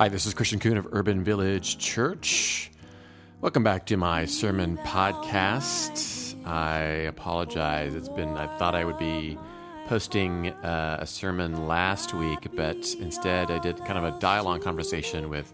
Hi, 0.00 0.08
this 0.08 0.24
is 0.24 0.32
Christian 0.32 0.58
Coon 0.58 0.78
of 0.78 0.88
Urban 0.92 1.22
Village 1.22 1.76
Church. 1.76 2.70
Welcome 3.42 3.62
back 3.62 3.84
to 3.84 3.98
my 3.98 4.24
sermon 4.24 4.78
podcast. 4.78 6.42
I 6.46 6.78
apologize. 7.06 7.94
It's 7.94 8.08
been, 8.08 8.30
I 8.30 8.46
thought 8.56 8.74
I 8.74 8.86
would 8.86 8.98
be 8.98 9.36
posting 9.88 10.52
uh, 10.64 10.96
a 11.00 11.06
sermon 11.06 11.68
last 11.68 12.14
week, 12.14 12.48
but 12.56 12.94
instead 12.98 13.50
I 13.50 13.58
did 13.58 13.76
kind 13.84 13.98
of 13.98 14.04
a 14.04 14.18
dialogue 14.20 14.62
conversation 14.62 15.28
with 15.28 15.52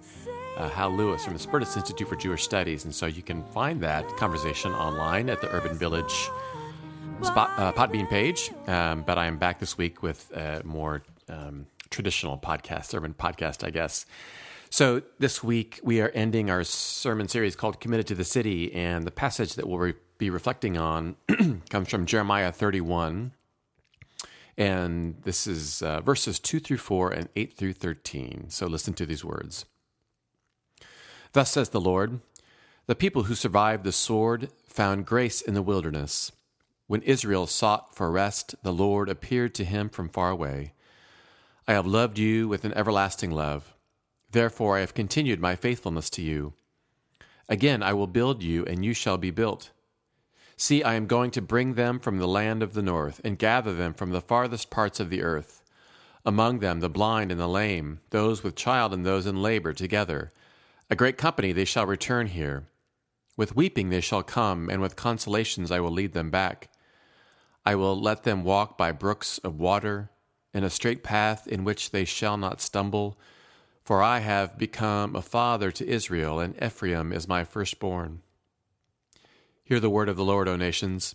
uh, 0.57 0.69
Hal 0.69 0.93
Lewis 0.93 1.25
from 1.25 1.33
the 1.33 1.41
Spertus 1.41 1.77
Institute 1.77 2.07
for 2.07 2.15
Jewish 2.15 2.45
Studies. 2.45 2.85
And 2.85 2.95
so 2.95 3.07
you 3.07 3.23
can 3.23 3.43
find 3.47 3.81
that 3.81 4.07
conversation 4.17 4.71
online 4.75 5.29
at 5.29 5.41
the 5.41 5.51
Urban 5.51 5.77
Village 5.77 6.31
spot, 7.23 7.51
uh, 7.57 7.73
Podbean 7.73 8.09
page. 8.09 8.53
Um, 8.69 9.03
but 9.03 9.19
I 9.19 9.27
am 9.27 9.39
back 9.39 9.59
this 9.59 9.77
week 9.77 10.05
with 10.05 10.31
a 10.37 10.63
more 10.65 11.03
um, 11.29 11.67
traditional 11.91 12.39
podcast, 12.39 12.87
sermon 12.87 13.15
podcast, 13.15 13.67
I 13.67 13.71
guess. 13.71 14.07
So 14.71 15.03
this 15.19 15.43
week 15.43 15.81
we 15.83 16.01
are 16.01 16.11
ending 16.11 16.51
our 16.51 16.65
sermon 16.65 17.29
series 17.29 17.57
called 17.57 17.81
Committed 17.81 18.07
to 18.09 18.15
the 18.15 18.25
City, 18.25 18.73
and 18.75 19.05
the 19.05 19.11
passage 19.11 19.55
that 19.55 19.69
we'll 19.69 19.79
re- 19.79 19.95
be 20.19 20.31
reflecting 20.31 20.77
on 20.77 21.17
comes 21.71 21.89
from 21.89 22.07
Jeremiah 22.07 22.53
31. 22.53 23.33
And 24.59 25.17
this 25.23 25.47
is 25.47 25.83
uh, 25.83 26.01
verses 26.01 26.39
2 26.39 26.61
through 26.61 26.79
4 26.79 27.11
and 27.11 27.29
8 27.37 27.57
through 27.57 27.75
13. 27.75 28.47
So 28.49 28.67
listen 28.67 28.95
to 28.95 29.07
these 29.07 29.25
words. 29.25 29.67
Thus 31.33 31.51
says 31.51 31.69
the 31.69 31.81
Lord 31.81 32.21
The 32.87 32.95
people 32.95 33.25
who 33.25 33.35
survived 33.35 33.85
the 33.85 33.93
sword 33.93 34.51
found 34.67 35.07
grace 35.07 35.41
in 35.41 35.55
the 35.55 35.63
wilderness. 35.63 36.33
When 36.87 37.03
Israel 37.03 37.47
sought 37.47 37.95
for 37.95 38.11
rest, 38.11 38.55
the 38.63 38.73
Lord 38.73 39.09
appeared 39.09 39.55
to 39.57 39.65
him 39.65 39.89
from 39.89 40.09
far 40.09 40.31
away. 40.31 40.73
I 41.69 41.73
have 41.73 41.87
loved 41.87 42.17
you 42.17 42.47
with 42.47 42.65
an 42.65 42.73
everlasting 42.75 43.33
love. 43.33 43.75
Therefore, 44.31 44.77
I 44.77 44.81
have 44.81 44.95
continued 44.95 45.41
my 45.41 45.57
faithfulness 45.57 46.09
to 46.11 46.23
you. 46.23 46.55
Again, 47.49 47.83
I 47.83 47.93
will 47.93 48.07
build 48.07 48.43
you, 48.43 48.65
and 48.65 48.85
you 48.85 48.95
shall 48.95 49.19
be 49.19 49.33
built. 49.33 49.73
See, 50.57 50.85
I 50.85 50.95
am 50.95 51.09
going 51.09 51.33
to 51.33 51.43
bring 51.43 51.75
them 51.75 51.99
from 51.99 52.19
the 52.19 52.29
land 52.29 52.63
of 52.63 52.75
the 52.75 52.83
north, 52.83 53.21
and 53.25 53.37
gather 53.37 53.75
them 53.75 53.95
from 53.95 54.11
the 54.11 54.21
farthest 54.21 54.71
parts 54.71 55.01
of 55.01 55.11
the 55.11 55.23
earth. 55.23 55.65
Among 56.25 56.61
them, 56.61 56.79
the 56.79 56.89
blind 56.89 57.33
and 57.33 57.41
the 57.41 57.49
lame, 57.49 58.01
those 58.11 58.45
with 58.45 58.55
child 58.55 58.95
and 58.95 59.05
those 59.05 59.27
in 59.27 59.43
labor 59.43 59.73
together. 59.73 60.33
A 60.89 60.95
great 60.97 61.19
company 61.19 61.51
they 61.51 61.65
shall 61.65 61.87
return 61.87 62.29
here. 62.29 62.69
With 63.37 63.57
weeping 63.57 63.91
they 63.91 64.01
shall 64.01 64.23
come, 64.23 64.71
and 64.71 64.81
with 64.81 64.95
consolations 64.95 65.73
I 65.73 65.81
will 65.81 65.91
lead 65.91 66.13
them 66.13 66.31
back. 66.31 66.71
I 67.65 67.75
will 67.75 68.01
let 68.01 68.23
them 68.23 68.45
walk 68.45 68.79
by 68.79 68.93
brooks 68.93 69.39
of 69.39 69.59
water, 69.59 70.11
in 70.57 70.65
a 70.65 70.71
straight 70.71 71.03
path 71.03 71.47
in 71.47 71.63
which 71.63 71.91
they 71.91 72.05
shall 72.05 72.37
not 72.37 72.61
stumble 72.61 73.17
for 73.87 74.03
I 74.03 74.19
have 74.19 74.59
become 74.59 75.15
a 75.15 75.23
father 75.23 75.71
to 75.71 75.87
Israel, 75.87 76.41
and 76.41 76.61
Ephraim 76.61 77.13
is 77.13 77.29
my 77.29 77.45
firstborn. 77.45 78.21
Hear 79.63 79.79
the 79.79 79.89
word 79.89 80.09
of 80.09 80.17
the 80.17 80.25
Lord, 80.25 80.49
O 80.49 80.57
nations, 80.57 81.15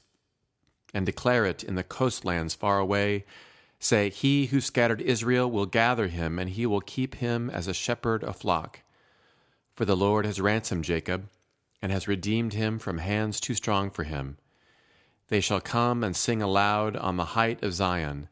and 0.94 1.06
declare 1.06 1.46
it 1.46 1.66
in 1.66 1.76
the 1.76 1.84
coastlands 1.84 2.56
far 2.56 2.80
away. 2.80 3.26
Say, 3.78 4.10
He 4.10 4.46
who 4.46 4.62
scattered 4.62 5.02
Israel 5.02 5.52
will 5.52 5.66
gather 5.66 6.08
him, 6.08 6.40
and 6.40 6.50
he 6.50 6.66
will 6.66 6.80
keep 6.80 7.16
him 7.16 7.50
as 7.50 7.68
a 7.68 7.74
shepherd 7.74 8.24
a 8.24 8.32
flock. 8.32 8.80
For 9.74 9.84
the 9.84 9.98
Lord 9.98 10.26
has 10.26 10.40
ransomed 10.40 10.86
Jacob, 10.86 11.28
and 11.82 11.92
has 11.92 12.08
redeemed 12.08 12.54
him 12.54 12.80
from 12.80 13.00
hands 13.00 13.42
too 13.42 13.54
strong 13.54 13.90
for 13.90 14.06
him. 14.06 14.38
They 15.28 15.42
shall 15.42 15.60
come 15.60 16.06
and 16.06 16.16
sing 16.16 16.42
aloud 16.42 16.96
on 16.96 17.18
the 17.18 17.36
height 17.36 17.62
of 17.62 17.74
Zion 17.74 18.30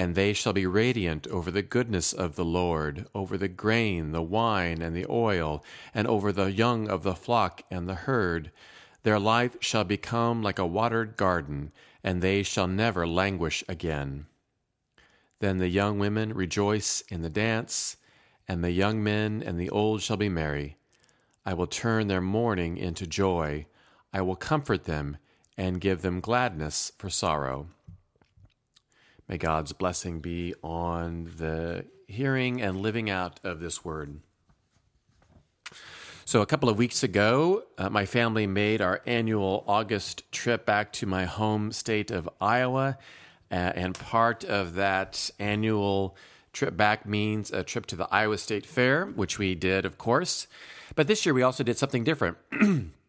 and 0.00 0.14
they 0.14 0.32
shall 0.32 0.54
be 0.54 0.66
radiant 0.66 1.26
over 1.26 1.50
the 1.50 1.60
goodness 1.60 2.14
of 2.14 2.34
the 2.34 2.44
Lord, 2.44 3.06
over 3.14 3.36
the 3.36 3.48
grain, 3.48 4.12
the 4.12 4.22
wine, 4.22 4.80
and 4.80 4.96
the 4.96 5.04
oil, 5.10 5.62
and 5.92 6.08
over 6.08 6.32
the 6.32 6.50
young 6.50 6.88
of 6.88 7.02
the 7.02 7.14
flock 7.14 7.60
and 7.70 7.86
the 7.86 7.94
herd. 7.94 8.50
Their 9.02 9.18
life 9.18 9.58
shall 9.60 9.84
become 9.84 10.42
like 10.42 10.58
a 10.58 10.64
watered 10.64 11.18
garden, 11.18 11.70
and 12.02 12.22
they 12.22 12.42
shall 12.42 12.66
never 12.66 13.06
languish 13.06 13.62
again. 13.68 14.24
Then 15.40 15.58
the 15.58 15.68
young 15.68 15.98
women 15.98 16.32
rejoice 16.32 17.02
in 17.10 17.20
the 17.20 17.28
dance, 17.28 17.98
and 18.48 18.64
the 18.64 18.72
young 18.72 19.04
men 19.04 19.42
and 19.44 19.60
the 19.60 19.68
old 19.68 20.00
shall 20.00 20.16
be 20.16 20.30
merry. 20.30 20.78
I 21.44 21.52
will 21.52 21.66
turn 21.66 22.08
their 22.08 22.22
mourning 22.22 22.78
into 22.78 23.06
joy. 23.06 23.66
I 24.14 24.22
will 24.22 24.34
comfort 24.34 24.84
them 24.84 25.18
and 25.58 25.78
give 25.78 26.00
them 26.00 26.20
gladness 26.20 26.90
for 26.96 27.10
sorrow. 27.10 27.66
May 29.30 29.38
God's 29.38 29.72
blessing 29.72 30.18
be 30.18 30.54
on 30.60 31.30
the 31.36 31.84
hearing 32.08 32.60
and 32.60 32.82
living 32.82 33.08
out 33.08 33.38
of 33.44 33.60
this 33.60 33.84
word. 33.84 34.18
So, 36.24 36.42
a 36.42 36.46
couple 36.46 36.68
of 36.68 36.76
weeks 36.76 37.04
ago, 37.04 37.62
uh, 37.78 37.88
my 37.90 38.06
family 38.06 38.48
made 38.48 38.82
our 38.82 39.00
annual 39.06 39.62
August 39.68 40.24
trip 40.32 40.66
back 40.66 40.92
to 40.94 41.06
my 41.06 41.26
home 41.26 41.70
state 41.70 42.10
of 42.10 42.28
Iowa. 42.40 42.98
Uh, 43.52 43.54
and 43.54 43.94
part 43.94 44.42
of 44.42 44.74
that 44.74 45.30
annual 45.38 46.16
trip 46.52 46.76
back 46.76 47.06
means 47.06 47.52
a 47.52 47.62
trip 47.62 47.86
to 47.86 47.94
the 47.94 48.08
Iowa 48.10 48.36
State 48.36 48.66
Fair, 48.66 49.06
which 49.06 49.38
we 49.38 49.54
did, 49.54 49.84
of 49.84 49.96
course. 49.96 50.48
But 50.96 51.06
this 51.06 51.24
year 51.24 51.34
we 51.36 51.42
also 51.42 51.62
did 51.62 51.78
something 51.78 52.02
different. 52.02 52.36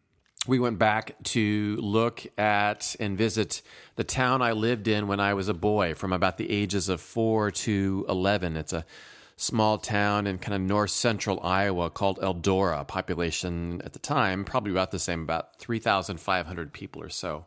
we 0.46 0.58
went 0.58 0.78
back 0.78 1.14
to 1.22 1.76
look 1.80 2.26
at 2.36 2.96
and 2.98 3.16
visit 3.16 3.62
the 3.96 4.04
town 4.04 4.42
I 4.42 4.52
lived 4.52 4.88
in 4.88 5.06
when 5.06 5.20
I 5.20 5.34
was 5.34 5.48
a 5.48 5.54
boy, 5.54 5.94
from 5.94 6.12
about 6.12 6.36
the 6.36 6.50
ages 6.50 6.88
of 6.88 7.00
four 7.00 7.50
to 7.50 8.04
11. 8.08 8.56
It's 8.56 8.72
a 8.72 8.84
small 9.36 9.78
town 9.78 10.26
in 10.26 10.38
kind 10.38 10.54
of 10.54 10.60
north 10.60 10.90
central 10.90 11.40
Iowa 11.42 11.90
called 11.90 12.18
Eldora, 12.18 12.86
population 12.86 13.82
at 13.84 13.92
the 13.92 13.98
time, 14.00 14.44
probably 14.44 14.72
about 14.72 14.90
the 14.90 14.98
same, 14.98 15.22
about 15.22 15.56
3,500 15.58 16.72
people 16.72 17.02
or 17.02 17.08
so. 17.08 17.46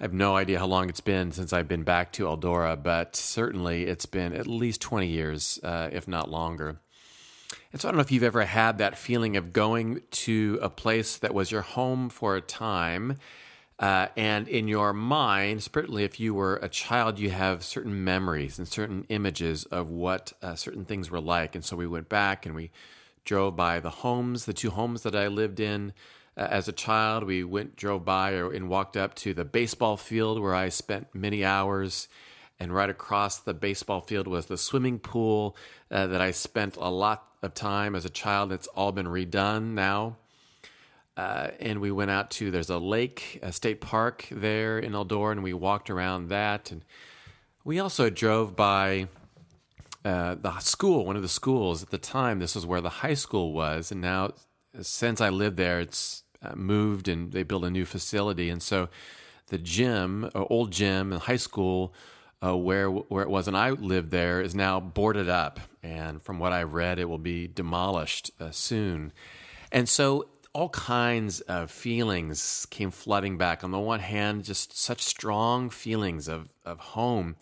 I 0.00 0.04
have 0.04 0.14
no 0.14 0.36
idea 0.36 0.60
how 0.60 0.66
long 0.66 0.88
it's 0.88 1.00
been 1.00 1.32
since 1.32 1.52
I've 1.52 1.68
been 1.68 1.82
back 1.82 2.12
to 2.12 2.24
Eldora, 2.24 2.80
but 2.80 3.16
certainly 3.16 3.84
it's 3.84 4.06
been 4.06 4.32
at 4.32 4.46
least 4.46 4.80
20 4.80 5.08
years, 5.08 5.58
uh, 5.62 5.88
if 5.92 6.06
not 6.08 6.30
longer. 6.30 6.80
And 7.72 7.80
so 7.80 7.88
I 7.88 7.90
don't 7.90 7.96
know 7.96 8.02
if 8.02 8.10
you've 8.10 8.22
ever 8.22 8.44
had 8.44 8.78
that 8.78 8.96
feeling 8.96 9.36
of 9.36 9.52
going 9.52 10.00
to 10.10 10.58
a 10.62 10.70
place 10.70 11.18
that 11.18 11.34
was 11.34 11.50
your 11.50 11.62
home 11.62 12.08
for 12.08 12.36
a 12.36 12.40
time. 12.40 13.18
Uh, 13.78 14.08
and 14.16 14.48
in 14.48 14.66
your 14.66 14.92
mind, 14.92 15.68
particularly 15.70 16.04
if 16.04 16.18
you 16.18 16.34
were 16.34 16.56
a 16.56 16.68
child, 16.68 17.18
you 17.18 17.30
have 17.30 17.62
certain 17.62 18.02
memories 18.02 18.58
and 18.58 18.66
certain 18.66 19.04
images 19.08 19.64
of 19.66 19.90
what 19.90 20.32
uh, 20.42 20.54
certain 20.54 20.84
things 20.84 21.10
were 21.10 21.20
like. 21.20 21.54
And 21.54 21.64
so 21.64 21.76
we 21.76 21.86
went 21.86 22.08
back 22.08 22.46
and 22.46 22.54
we 22.54 22.70
drove 23.24 23.54
by 23.54 23.78
the 23.78 23.90
homes, 23.90 24.46
the 24.46 24.54
two 24.54 24.70
homes 24.70 25.02
that 25.02 25.14
I 25.14 25.28
lived 25.28 25.60
in 25.60 25.92
uh, 26.36 26.48
as 26.50 26.66
a 26.66 26.72
child. 26.72 27.24
We 27.24 27.44
went, 27.44 27.76
drove 27.76 28.04
by, 28.04 28.32
or, 28.32 28.50
and 28.50 28.68
walked 28.70 28.96
up 28.96 29.14
to 29.16 29.34
the 29.34 29.44
baseball 29.44 29.96
field 29.98 30.40
where 30.40 30.54
I 30.54 30.70
spent 30.70 31.14
many 31.14 31.44
hours 31.44 32.08
and 32.60 32.74
right 32.74 32.90
across 32.90 33.38
the 33.38 33.54
baseball 33.54 34.00
field 34.00 34.26
was 34.26 34.46
the 34.46 34.58
swimming 34.58 34.98
pool 34.98 35.56
uh, 35.90 36.06
that 36.08 36.20
I 36.20 36.32
spent 36.32 36.76
a 36.76 36.90
lot 36.90 37.24
of 37.42 37.54
time 37.54 37.94
as 37.94 38.04
a 38.04 38.10
child. 38.10 38.52
It's 38.52 38.66
all 38.68 38.92
been 38.92 39.06
redone 39.06 39.74
now. 39.74 40.16
Uh, 41.16 41.50
and 41.58 41.80
we 41.80 41.90
went 41.90 42.10
out 42.10 42.30
to 42.30 42.50
there's 42.50 42.70
a 42.70 42.78
lake, 42.78 43.40
a 43.42 43.52
state 43.52 43.80
park 43.80 44.26
there 44.30 44.78
in 44.78 44.92
Eldora, 44.92 45.32
and 45.32 45.42
we 45.42 45.52
walked 45.52 45.90
around 45.90 46.28
that. 46.28 46.70
And 46.70 46.84
we 47.64 47.80
also 47.80 48.08
drove 48.08 48.54
by 48.54 49.08
uh, 50.04 50.36
the 50.36 50.58
school, 50.60 51.04
one 51.04 51.16
of 51.16 51.22
the 51.22 51.28
schools 51.28 51.82
at 51.82 51.90
the 51.90 51.98
time. 51.98 52.38
This 52.38 52.54
was 52.54 52.64
where 52.64 52.80
the 52.80 52.88
high 52.88 53.14
school 53.14 53.52
was, 53.52 53.90
and 53.90 54.00
now 54.00 54.32
since 54.80 55.20
I 55.20 55.28
lived 55.28 55.56
there, 55.56 55.80
it's 55.80 56.22
uh, 56.42 56.54
moved 56.54 57.08
and 57.08 57.32
they 57.32 57.42
built 57.42 57.64
a 57.64 57.70
new 57.70 57.84
facility. 57.84 58.48
And 58.48 58.62
so 58.62 58.88
the 59.48 59.58
gym, 59.58 60.30
old 60.34 60.70
gym, 60.70 61.12
and 61.12 61.22
high 61.22 61.36
school 61.36 61.92
uh, 62.44 62.56
where 62.56 62.88
where 62.88 63.22
it 63.22 63.30
was, 63.30 63.48
and 63.48 63.56
I 63.56 63.70
lived 63.70 64.10
there, 64.10 64.40
is 64.40 64.54
now 64.54 64.78
boarded 64.80 65.28
up, 65.28 65.60
and 65.82 66.22
from 66.22 66.38
what 66.38 66.52
I 66.52 66.62
read, 66.62 66.98
it 66.98 67.08
will 67.08 67.18
be 67.18 67.48
demolished 67.48 68.30
uh, 68.38 68.50
soon. 68.50 69.12
And 69.72 69.88
so, 69.88 70.28
all 70.52 70.68
kinds 70.68 71.40
of 71.42 71.70
feelings 71.70 72.66
came 72.70 72.90
flooding 72.90 73.38
back. 73.38 73.64
On 73.64 73.70
the 73.70 73.78
one 73.78 74.00
hand, 74.00 74.44
just 74.44 74.78
such 74.78 75.02
strong 75.02 75.68
feelings 75.68 76.28
of 76.28 76.48
of 76.64 76.78
home 76.78 77.36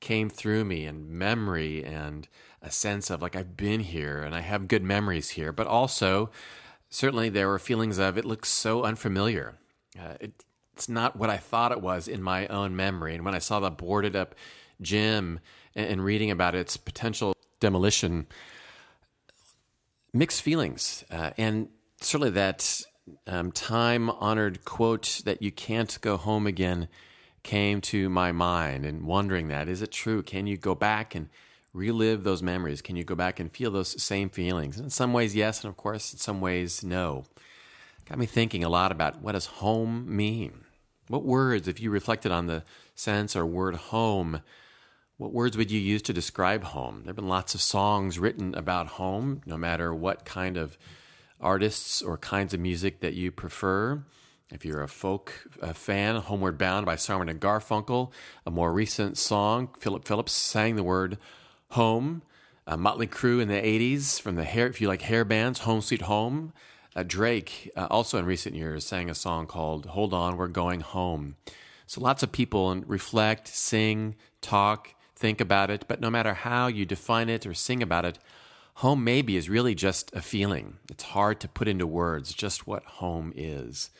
came 0.00 0.30
through 0.30 0.64
me, 0.64 0.86
and 0.86 1.10
memory, 1.10 1.84
and 1.84 2.26
a 2.62 2.70
sense 2.70 3.10
of 3.10 3.20
like 3.20 3.36
I've 3.36 3.56
been 3.56 3.80
here, 3.80 4.22
and 4.22 4.34
I 4.34 4.40
have 4.40 4.66
good 4.66 4.82
memories 4.82 5.30
here. 5.30 5.52
But 5.52 5.66
also, 5.66 6.30
certainly, 6.88 7.28
there 7.28 7.48
were 7.48 7.58
feelings 7.58 7.98
of 7.98 8.16
it 8.16 8.24
looks 8.24 8.48
so 8.48 8.82
unfamiliar. 8.84 9.58
Uh, 9.98 10.14
it 10.20 10.44
it's 10.78 10.88
not 10.88 11.16
what 11.16 11.28
I 11.28 11.38
thought 11.38 11.72
it 11.72 11.80
was 11.80 12.06
in 12.06 12.22
my 12.22 12.46
own 12.46 12.76
memory. 12.76 13.16
And 13.16 13.24
when 13.24 13.34
I 13.34 13.40
saw 13.40 13.58
the 13.58 13.68
boarded 13.68 14.14
up 14.14 14.36
gym 14.80 15.40
and, 15.74 15.86
and 15.86 16.04
reading 16.04 16.30
about 16.30 16.54
its 16.54 16.76
potential 16.76 17.34
demolition, 17.58 18.28
mixed 20.12 20.40
feelings. 20.40 21.04
Uh, 21.10 21.30
and 21.36 21.68
certainly 22.00 22.30
that 22.30 22.80
um, 23.26 23.50
time 23.50 24.08
honored 24.08 24.64
quote 24.64 25.22
that 25.24 25.42
you 25.42 25.50
can't 25.50 25.98
go 26.00 26.16
home 26.16 26.46
again 26.46 26.86
came 27.42 27.80
to 27.80 28.08
my 28.08 28.30
mind 28.30 28.86
and 28.86 29.04
wondering 29.04 29.48
that 29.48 29.68
is 29.68 29.82
it 29.82 29.90
true? 29.90 30.22
Can 30.22 30.46
you 30.46 30.56
go 30.56 30.76
back 30.76 31.16
and 31.16 31.28
relive 31.72 32.22
those 32.22 32.40
memories? 32.40 32.82
Can 32.82 32.94
you 32.94 33.02
go 33.02 33.16
back 33.16 33.40
and 33.40 33.50
feel 33.50 33.72
those 33.72 34.00
same 34.00 34.30
feelings? 34.30 34.78
In 34.78 34.90
some 34.90 35.12
ways, 35.12 35.34
yes, 35.34 35.64
and 35.64 35.70
of 35.70 35.76
course, 35.76 36.12
in 36.12 36.20
some 36.20 36.40
ways, 36.40 36.84
no. 36.84 37.24
Got 38.08 38.18
me 38.18 38.26
thinking 38.26 38.62
a 38.62 38.68
lot 38.68 38.92
about 38.92 39.20
what 39.20 39.32
does 39.32 39.46
home 39.46 40.04
mean? 40.16 40.64
What 41.08 41.24
words, 41.24 41.66
if 41.66 41.80
you 41.80 41.90
reflected 41.90 42.32
on 42.32 42.46
the 42.46 42.64
sense 42.94 43.34
or 43.34 43.46
word 43.46 43.76
home, 43.76 44.42
what 45.16 45.32
words 45.32 45.56
would 45.56 45.70
you 45.70 45.80
use 45.80 46.02
to 46.02 46.12
describe 46.12 46.62
home? 46.64 47.00
There 47.00 47.08
have 47.08 47.16
been 47.16 47.28
lots 47.28 47.54
of 47.54 47.62
songs 47.62 48.18
written 48.18 48.54
about 48.54 48.86
home, 48.86 49.40
no 49.46 49.56
matter 49.56 49.94
what 49.94 50.24
kind 50.24 50.56
of 50.56 50.78
artists 51.40 52.02
or 52.02 52.18
kinds 52.18 52.52
of 52.52 52.60
music 52.60 53.00
that 53.00 53.14
you 53.14 53.32
prefer. 53.32 54.04
If 54.50 54.64
you're 54.64 54.82
a 54.82 54.88
folk 54.88 55.46
uh, 55.60 55.72
fan, 55.72 56.16
Homeward 56.16 56.56
Bound 56.56 56.86
by 56.86 56.96
Simon 56.96 57.28
and 57.28 57.40
Garfunkel, 57.40 58.10
a 58.46 58.50
more 58.50 58.72
recent 58.72 59.18
song, 59.18 59.70
Philip 59.78 60.06
Phillips 60.06 60.32
sang 60.32 60.76
the 60.76 60.82
word 60.82 61.18
home. 61.70 62.22
Uh, 62.66 62.76
Motley 62.76 63.06
Crue 63.06 63.40
in 63.40 63.48
the 63.48 63.54
80s, 63.54 64.20
from 64.20 64.36
the 64.36 64.44
hair, 64.44 64.66
if 64.66 64.80
you 64.80 64.88
like 64.88 65.02
hair 65.02 65.24
bands, 65.24 65.60
Home 65.60 65.80
Sweet 65.80 66.02
Home. 66.02 66.52
Uh, 66.96 67.02
Drake, 67.02 67.70
uh, 67.76 67.86
also 67.90 68.18
in 68.18 68.24
recent 68.24 68.54
years, 68.54 68.84
sang 68.84 69.10
a 69.10 69.14
song 69.14 69.46
called 69.46 69.86
Hold 69.86 70.14
On, 70.14 70.36
We're 70.36 70.48
Going 70.48 70.80
Home. 70.80 71.36
So 71.86 72.00
lots 72.00 72.22
of 72.22 72.32
people 72.32 72.74
reflect, 72.86 73.48
sing, 73.48 74.16
talk, 74.40 74.94
think 75.14 75.40
about 75.40 75.70
it, 75.70 75.84
but 75.88 76.00
no 76.00 76.10
matter 76.10 76.34
how 76.34 76.66
you 76.66 76.84
define 76.84 77.28
it 77.28 77.46
or 77.46 77.54
sing 77.54 77.82
about 77.82 78.04
it, 78.04 78.18
home 78.74 79.02
maybe 79.02 79.36
is 79.36 79.48
really 79.48 79.74
just 79.74 80.14
a 80.14 80.22
feeling. 80.22 80.76
It's 80.90 81.02
hard 81.04 81.40
to 81.40 81.48
put 81.48 81.68
into 81.68 81.86
words 81.86 82.32
just 82.32 82.66
what 82.66 82.84
home 82.84 83.32
is. 83.34 83.90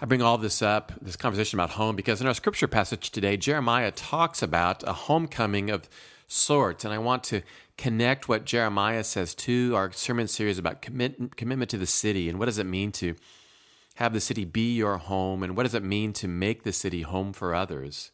I 0.00 0.04
bring 0.04 0.22
all 0.22 0.38
this 0.38 0.62
up, 0.62 0.92
this 1.00 1.16
conversation 1.16 1.58
about 1.58 1.70
home, 1.70 1.94
because 1.94 2.20
in 2.20 2.26
our 2.26 2.34
scripture 2.34 2.66
passage 2.66 3.10
today, 3.10 3.36
Jeremiah 3.36 3.92
talks 3.92 4.42
about 4.42 4.82
a 4.82 4.92
homecoming 4.92 5.70
of 5.70 5.88
sorts. 6.26 6.84
And 6.84 6.92
I 6.92 6.98
want 6.98 7.22
to 7.24 7.42
connect 7.78 8.28
what 8.28 8.44
Jeremiah 8.44 9.04
says 9.04 9.34
to 9.34 9.74
our 9.74 9.90
sermon 9.92 10.28
series 10.28 10.58
about 10.58 10.82
commit, 10.82 11.36
commitment 11.36 11.70
to 11.70 11.78
the 11.78 11.86
city 11.86 12.28
and 12.28 12.38
what 12.38 12.46
does 12.46 12.58
it 12.58 12.66
mean 12.66 12.92
to 12.92 13.14
have 13.96 14.12
the 14.12 14.20
city 14.20 14.44
be 14.44 14.74
your 14.74 14.98
home 14.98 15.42
and 15.42 15.56
what 15.56 15.64
does 15.64 15.74
it 15.74 15.82
mean 15.82 16.12
to 16.14 16.28
make 16.28 16.62
the 16.62 16.72
city 16.72 17.02
home 17.02 17.32
for 17.32 17.54
others. 17.54 18.10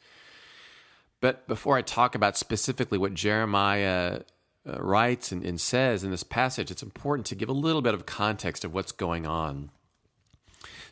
But 1.20 1.46
before 1.48 1.76
I 1.76 1.82
talk 1.82 2.14
about 2.14 2.36
specifically 2.36 2.98
what 2.98 3.14
Jeremiah 3.14 4.20
uh, 4.68 4.80
writes 4.80 5.32
and, 5.32 5.44
and 5.44 5.60
says 5.60 6.04
in 6.04 6.10
this 6.10 6.22
passage, 6.22 6.70
it's 6.70 6.82
important 6.82 7.26
to 7.26 7.34
give 7.34 7.48
a 7.48 7.52
little 7.52 7.82
bit 7.82 7.94
of 7.94 8.06
context 8.06 8.64
of 8.64 8.74
what's 8.74 8.92
going 8.92 9.26
on. 9.26 9.70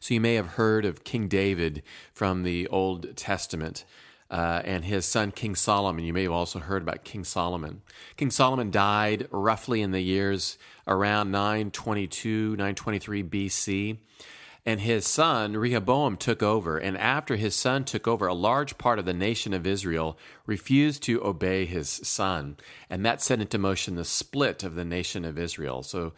So 0.00 0.14
you 0.14 0.20
may 0.20 0.34
have 0.34 0.50
heard 0.50 0.84
of 0.84 1.04
King 1.04 1.28
David 1.28 1.82
from 2.12 2.42
the 2.42 2.66
Old 2.68 3.16
Testament. 3.16 3.84
Uh, 4.30 4.60
and 4.64 4.84
his 4.84 5.06
son 5.06 5.30
King 5.30 5.54
Solomon. 5.54 6.04
You 6.04 6.12
may 6.12 6.24
have 6.24 6.32
also 6.32 6.58
heard 6.58 6.82
about 6.82 7.04
King 7.04 7.22
Solomon. 7.22 7.82
King 8.16 8.30
Solomon 8.30 8.72
died 8.72 9.28
roughly 9.30 9.82
in 9.82 9.92
the 9.92 10.00
years 10.00 10.58
around 10.86 11.30
922, 11.30 12.50
923 12.50 13.22
BC. 13.22 13.98
And 14.68 14.80
his 14.80 15.06
son 15.06 15.56
Rehoboam 15.56 16.16
took 16.16 16.42
over. 16.42 16.76
And 16.76 16.98
after 16.98 17.36
his 17.36 17.54
son 17.54 17.84
took 17.84 18.08
over, 18.08 18.26
a 18.26 18.34
large 18.34 18.78
part 18.78 18.98
of 18.98 19.04
the 19.04 19.14
nation 19.14 19.54
of 19.54 19.64
Israel 19.64 20.18
refused 20.44 21.04
to 21.04 21.24
obey 21.24 21.66
his 21.66 21.88
son. 21.88 22.56
And 22.90 23.06
that 23.06 23.22
set 23.22 23.40
into 23.40 23.58
motion 23.58 23.94
the 23.94 24.04
split 24.04 24.64
of 24.64 24.74
the 24.74 24.84
nation 24.84 25.24
of 25.24 25.38
Israel. 25.38 25.84
So 25.84 26.14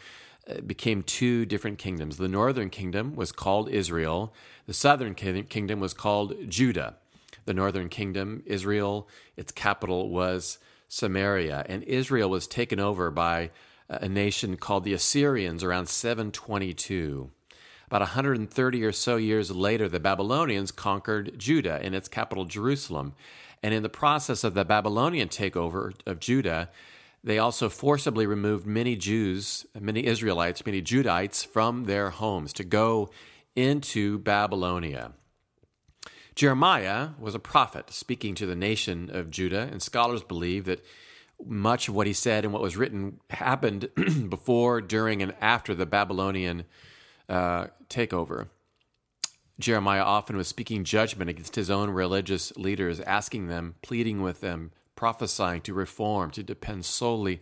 it 0.49 0.67
became 0.67 1.03
two 1.03 1.45
different 1.45 1.79
kingdoms. 1.79 2.17
The 2.17 2.27
northern 2.27 2.71
kingdom 2.71 3.15
was 3.15 3.33
called 3.33 3.69
Israel, 3.69 4.33
the 4.67 4.75
southern 4.75 5.15
kingdom 5.15 5.81
was 5.81 5.95
called 5.95 6.35
Judah. 6.49 6.97
The 7.49 7.55
northern 7.55 7.89
kingdom, 7.89 8.43
Israel, 8.45 9.09
its 9.35 9.53
capital 9.53 10.11
was 10.11 10.59
Samaria. 10.87 11.65
And 11.67 11.83
Israel 11.85 12.29
was 12.29 12.47
taken 12.47 12.79
over 12.79 13.11
by 13.11 13.53
a 13.89 14.07
nation 14.07 14.59
called 14.59 14.85
the 14.85 14.93
Assyrians 14.93 15.65
around 15.65 15.89
722. 15.89 17.31
About 17.87 18.03
130 18.03 18.85
or 18.85 18.93
so 18.93 19.17
years 19.17 19.51
later, 19.51 19.89
the 19.89 19.99
Babylonians 19.99 20.71
conquered 20.71 21.39
Judah 21.39 21.81
in 21.83 21.95
its 21.95 22.07
capital, 22.07 22.45
Jerusalem. 22.45 23.15
And 23.63 23.73
in 23.73 23.83
the 23.83 23.89
process 23.89 24.45
of 24.45 24.53
the 24.53 24.67
Babylonian 24.67 25.31
takeover 25.31 25.95
of 26.05 26.21
Judah, 26.21 26.69
they 27.25 27.39
also 27.39 27.71
forcibly 27.71 28.27
removed 28.27 28.67
many 28.67 28.95
Jews, 28.95 29.65
many 29.81 30.05
Israelites, 30.05 30.67
many 30.67 30.83
Judites 30.83 31.47
from 31.47 31.85
their 31.85 32.11
homes 32.11 32.53
to 32.53 32.63
go 32.65 33.09
into 33.57 34.19
Babylonia. 34.19 35.15
Jeremiah 36.39 37.09
was 37.19 37.35
a 37.35 37.41
prophet 37.41 37.91
speaking 37.91 38.37
to 38.37 38.47
the 38.47 38.55
nation 38.55 39.11
of 39.13 39.29
Judah, 39.29 39.69
and 39.73 39.83
scholars 39.83 40.23
believe 40.23 40.67
that 40.67 40.85
much 41.45 41.89
of 41.89 41.97
what 41.97 42.07
he 42.07 42.13
said 42.13 42.45
and 42.45 42.53
what 42.53 42.63
was 42.63 42.77
written 42.77 43.19
happened 43.31 43.89
before, 44.31 44.81
during, 44.81 45.21
and 45.21 45.35
after 45.41 45.75
the 45.75 45.85
Babylonian 45.85 46.63
uh, 47.29 47.67
takeover. 47.91 48.47
Jeremiah 49.59 50.05
often 50.05 50.37
was 50.37 50.47
speaking 50.47 50.85
judgment 50.85 51.29
against 51.29 51.57
his 51.57 51.71
own 51.71 51.91
religious 51.91 52.57
leaders, 52.57 53.01
asking 53.01 53.49
them, 53.49 53.75
pleading 53.83 54.23
with 54.23 54.41
them, 54.41 54.71
prophesying 54.95 55.63
to 55.63 55.75
reform, 55.75 56.31
to 56.31 56.45
depend 56.45 56.85
solely 56.85 57.41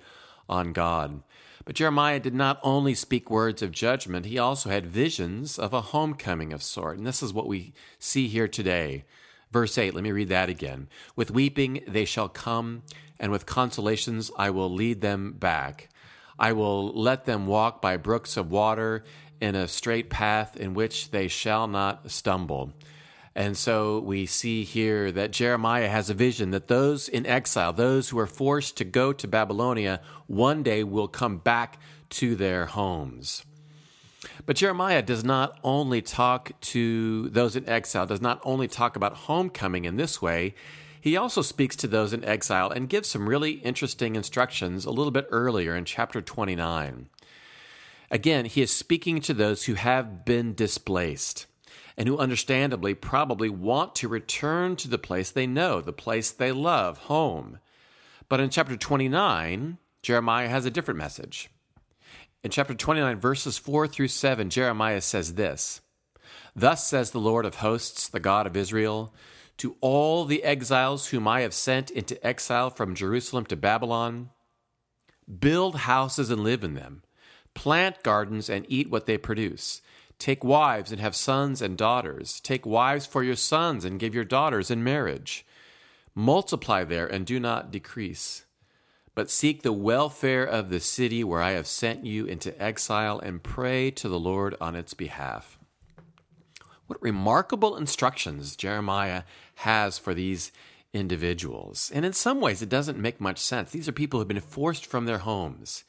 on 0.48 0.72
God. 0.72 1.22
But 1.66 1.74
Jeremiah 1.74 2.20
did 2.20 2.32
not 2.32 2.60
only 2.62 2.94
speak 2.94 3.28
words 3.28 3.60
of 3.60 3.72
judgment, 3.72 4.24
he 4.26 4.38
also 4.38 4.70
had 4.70 4.86
visions 4.86 5.58
of 5.58 5.74
a 5.74 5.80
homecoming 5.80 6.52
of 6.52 6.62
sort. 6.62 6.96
And 6.96 7.04
this 7.04 7.24
is 7.24 7.34
what 7.34 7.48
we 7.48 7.74
see 7.98 8.28
here 8.28 8.46
today. 8.46 9.04
Verse 9.50 9.76
8, 9.76 9.92
let 9.92 10.04
me 10.04 10.12
read 10.12 10.28
that 10.28 10.48
again. 10.48 10.88
With 11.16 11.32
weeping 11.32 11.82
they 11.88 12.04
shall 12.04 12.28
come, 12.28 12.82
and 13.18 13.32
with 13.32 13.46
consolations 13.46 14.30
I 14.38 14.50
will 14.50 14.72
lead 14.72 15.00
them 15.00 15.32
back. 15.32 15.88
I 16.38 16.52
will 16.52 16.92
let 16.92 17.24
them 17.24 17.48
walk 17.48 17.82
by 17.82 17.96
brooks 17.96 18.36
of 18.36 18.52
water 18.52 19.02
in 19.40 19.56
a 19.56 19.66
straight 19.66 20.08
path 20.08 20.56
in 20.56 20.72
which 20.72 21.10
they 21.10 21.26
shall 21.26 21.66
not 21.66 22.12
stumble. 22.12 22.74
And 23.36 23.54
so 23.54 23.98
we 23.98 24.24
see 24.24 24.64
here 24.64 25.12
that 25.12 25.30
Jeremiah 25.30 25.90
has 25.90 26.08
a 26.08 26.14
vision 26.14 26.52
that 26.52 26.68
those 26.68 27.06
in 27.06 27.26
exile, 27.26 27.70
those 27.70 28.08
who 28.08 28.18
are 28.18 28.26
forced 28.26 28.78
to 28.78 28.84
go 28.84 29.12
to 29.12 29.28
Babylonia, 29.28 30.00
one 30.26 30.62
day 30.62 30.82
will 30.82 31.06
come 31.06 31.36
back 31.36 31.78
to 32.08 32.34
their 32.34 32.64
homes. 32.64 33.44
But 34.46 34.56
Jeremiah 34.56 35.02
does 35.02 35.22
not 35.22 35.58
only 35.62 36.00
talk 36.00 36.58
to 36.62 37.28
those 37.28 37.56
in 37.56 37.68
exile, 37.68 38.06
does 38.06 38.22
not 38.22 38.40
only 38.42 38.68
talk 38.68 38.96
about 38.96 39.12
homecoming 39.12 39.84
in 39.84 39.98
this 39.98 40.22
way, 40.22 40.54
he 40.98 41.14
also 41.14 41.42
speaks 41.42 41.76
to 41.76 41.86
those 41.86 42.14
in 42.14 42.24
exile 42.24 42.70
and 42.70 42.88
gives 42.88 43.06
some 43.06 43.28
really 43.28 43.52
interesting 43.52 44.16
instructions 44.16 44.86
a 44.86 44.90
little 44.90 45.12
bit 45.12 45.26
earlier 45.30 45.76
in 45.76 45.84
chapter 45.84 46.22
29. 46.22 47.10
Again, 48.10 48.46
he 48.46 48.62
is 48.62 48.72
speaking 48.74 49.20
to 49.20 49.34
those 49.34 49.64
who 49.64 49.74
have 49.74 50.24
been 50.24 50.54
displaced 50.54 51.44
and 51.96 52.08
who 52.08 52.18
understandably 52.18 52.94
probably 52.94 53.48
want 53.48 53.94
to 53.96 54.08
return 54.08 54.76
to 54.76 54.88
the 54.88 54.98
place 54.98 55.30
they 55.30 55.46
know, 55.46 55.80
the 55.80 55.92
place 55.92 56.30
they 56.30 56.52
love, 56.52 56.98
home. 56.98 57.58
But 58.28 58.40
in 58.40 58.50
chapter 58.50 58.76
29, 58.76 59.78
Jeremiah 60.02 60.48
has 60.48 60.66
a 60.66 60.70
different 60.70 60.98
message. 60.98 61.48
In 62.44 62.50
chapter 62.50 62.74
29, 62.74 63.18
verses 63.18 63.58
4 63.58 63.88
through 63.88 64.08
7, 64.08 64.50
Jeremiah 64.50 65.00
says 65.00 65.34
this 65.34 65.80
Thus 66.54 66.86
says 66.86 67.10
the 67.10 67.18
Lord 67.18 67.46
of 67.46 67.56
hosts, 67.56 68.08
the 68.08 68.20
God 68.20 68.46
of 68.46 68.56
Israel, 68.56 69.14
to 69.58 69.76
all 69.80 70.24
the 70.24 70.44
exiles 70.44 71.08
whom 71.08 71.26
I 71.26 71.40
have 71.40 71.54
sent 71.54 71.90
into 71.90 72.24
exile 72.24 72.70
from 72.70 72.94
Jerusalem 72.94 73.46
to 73.46 73.56
Babylon 73.56 74.30
build 75.40 75.76
houses 75.76 76.30
and 76.30 76.44
live 76.44 76.62
in 76.62 76.74
them, 76.74 77.02
plant 77.54 78.02
gardens 78.02 78.48
and 78.48 78.64
eat 78.68 78.90
what 78.90 79.06
they 79.06 79.18
produce 79.18 79.82
Take 80.18 80.42
wives 80.42 80.92
and 80.92 81.00
have 81.00 81.14
sons 81.14 81.60
and 81.60 81.76
daughters. 81.76 82.40
Take 82.40 82.64
wives 82.64 83.06
for 83.06 83.22
your 83.22 83.36
sons 83.36 83.84
and 83.84 84.00
give 84.00 84.14
your 84.14 84.24
daughters 84.24 84.70
in 84.70 84.82
marriage. 84.82 85.44
Multiply 86.14 86.84
there 86.84 87.06
and 87.06 87.26
do 87.26 87.38
not 87.38 87.70
decrease. 87.70 88.44
But 89.14 89.30
seek 89.30 89.62
the 89.62 89.72
welfare 89.72 90.44
of 90.44 90.70
the 90.70 90.80
city 90.80 91.22
where 91.24 91.42
I 91.42 91.52
have 91.52 91.66
sent 91.66 92.04
you 92.04 92.26
into 92.26 92.60
exile 92.62 93.18
and 93.18 93.42
pray 93.42 93.90
to 93.92 94.08
the 94.08 94.18
Lord 94.18 94.56
on 94.60 94.74
its 94.74 94.94
behalf. 94.94 95.58
What 96.86 97.02
remarkable 97.02 97.76
instructions 97.76 98.56
Jeremiah 98.56 99.22
has 99.56 99.98
for 99.98 100.14
these 100.14 100.52
individuals. 100.92 101.90
And 101.94 102.04
in 102.04 102.12
some 102.12 102.40
ways, 102.40 102.62
it 102.62 102.68
doesn't 102.68 102.98
make 102.98 103.20
much 103.20 103.38
sense. 103.38 103.70
These 103.70 103.88
are 103.88 103.92
people 103.92 104.18
who 104.18 104.22
have 104.22 104.28
been 104.28 104.40
forced 104.40 104.86
from 104.86 105.04
their 105.04 105.18
homes. 105.18 105.84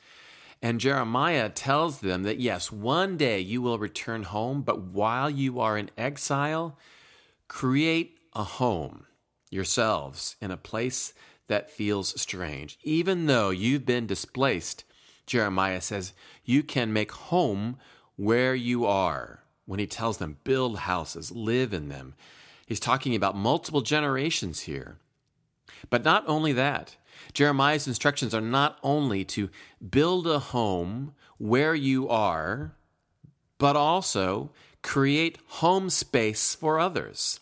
And 0.62 0.80
Jeremiah 0.80 1.50
tells 1.50 2.00
them 2.00 2.24
that 2.24 2.40
yes, 2.40 2.72
one 2.72 3.16
day 3.18 3.40
you 3.40 3.62
will 3.62 3.78
return 3.78 4.24
home, 4.24 4.62
but 4.64 4.82
while 4.82 5.30
you 5.30 5.60
are 5.60 5.78
in 5.78 5.92
exile, 5.98 6.78
create 7.48 8.20
a 8.34 8.44
home 8.44 9.06
yourselves 9.50 10.36
in 10.42 10.52
a 10.52 10.58
place 10.58 11.14
that 11.48 11.72
feels 11.72 12.20
strange. 12.20 12.78
Even 12.84 13.28
though 13.28 13.50
you've 13.50 13.86
been 13.86 14.08
displaced, 14.08 14.84
Jeremiah 15.26 15.82
says, 15.82 16.14
you 16.44 16.64
can 16.64 16.92
make 16.92 17.12
home 17.12 17.78
where 18.16 18.56
you 18.56 18.86
are. 18.86 19.44
When 19.66 19.80
he 19.80 19.88
tells 19.88 20.18
them, 20.18 20.38
build 20.44 20.80
houses, 20.80 21.32
live 21.32 21.74
in 21.74 21.90
them, 21.90 22.16
he's 22.66 22.80
talking 22.80 23.16
about 23.16 23.36
multiple 23.36 23.82
generations 23.82 24.62
here. 24.62 24.98
But 25.90 26.04
not 26.04 26.24
only 26.28 26.54
that, 26.54 26.96
Jeremiah's 27.34 27.88
instructions 27.88 28.34
are 28.34 28.42
not 28.42 28.78
only 28.84 29.24
to 29.26 29.50
build 29.90 30.28
a 30.28 30.40
home 30.40 31.14
where 31.38 31.76
you 31.76 32.10
are, 32.10 32.76
but 33.58 33.76
also 33.76 34.52
create 34.84 35.38
home 35.48 35.90
space 35.90 36.56
for 36.56 36.80
others. 36.80 37.40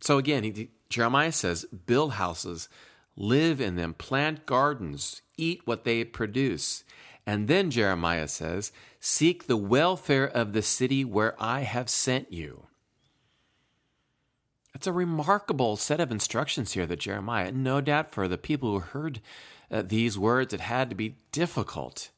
So 0.00 0.18
again, 0.18 0.44
he, 0.44 0.70
Jeremiah 0.88 1.32
says, 1.32 1.64
build 1.64 2.12
houses, 2.14 2.68
live 3.16 3.60
in 3.60 3.76
them, 3.76 3.94
plant 3.94 4.46
gardens, 4.46 5.22
eat 5.36 5.62
what 5.64 5.84
they 5.84 6.04
produce. 6.04 6.84
And 7.26 7.46
then 7.46 7.70
Jeremiah 7.70 8.28
says, 8.28 8.72
seek 9.00 9.46
the 9.46 9.56
welfare 9.56 10.26
of 10.26 10.52
the 10.52 10.62
city 10.62 11.04
where 11.04 11.34
I 11.38 11.60
have 11.60 11.90
sent 11.90 12.32
you. 12.32 12.67
It's 14.78 14.86
a 14.86 14.92
remarkable 14.92 15.76
set 15.76 15.98
of 15.98 16.12
instructions 16.12 16.74
here 16.74 16.86
that 16.86 17.00
Jeremiah, 17.00 17.50
no 17.50 17.80
doubt 17.80 18.12
for 18.12 18.28
the 18.28 18.38
people 18.38 18.70
who 18.70 18.78
heard 18.78 19.20
uh, 19.72 19.82
these 19.82 20.16
words, 20.16 20.54
it 20.54 20.60
had 20.60 20.88
to 20.90 20.94
be 20.94 21.16
difficult. 21.32 22.10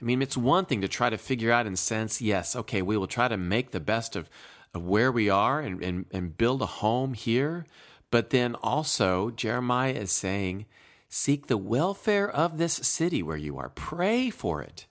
I 0.00 0.04
mean, 0.06 0.22
it's 0.22 0.34
one 0.34 0.64
thing 0.64 0.80
to 0.80 0.88
try 0.88 1.10
to 1.10 1.18
figure 1.18 1.52
out 1.52 1.66
and 1.66 1.78
sense, 1.78 2.22
yes, 2.22 2.56
okay, 2.56 2.80
we 2.80 2.96
will 2.96 3.06
try 3.06 3.28
to 3.28 3.36
make 3.36 3.70
the 3.70 3.80
best 3.80 4.16
of, 4.16 4.30
of 4.72 4.86
where 4.86 5.12
we 5.12 5.28
are 5.28 5.60
and, 5.60 5.84
and, 5.84 6.06
and 6.10 6.38
build 6.38 6.62
a 6.62 6.66
home 6.80 7.12
here. 7.12 7.66
But 8.10 8.30
then 8.30 8.54
also, 8.62 9.28
Jeremiah 9.28 9.92
is 9.92 10.10
saying, 10.10 10.64
seek 11.10 11.48
the 11.48 11.58
welfare 11.58 12.30
of 12.30 12.56
this 12.56 12.76
city 12.76 13.22
where 13.22 13.36
you 13.36 13.58
are, 13.58 13.68
pray 13.68 14.30
for 14.30 14.62
it. 14.62 14.86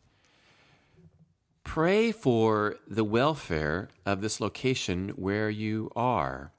Pray 1.63 2.11
for 2.11 2.75
the 2.87 3.03
welfare 3.03 3.89
of 4.05 4.21
this 4.21 4.39
location 4.39 5.09
where 5.15 5.49
you 5.49 5.89
are. 5.95 6.51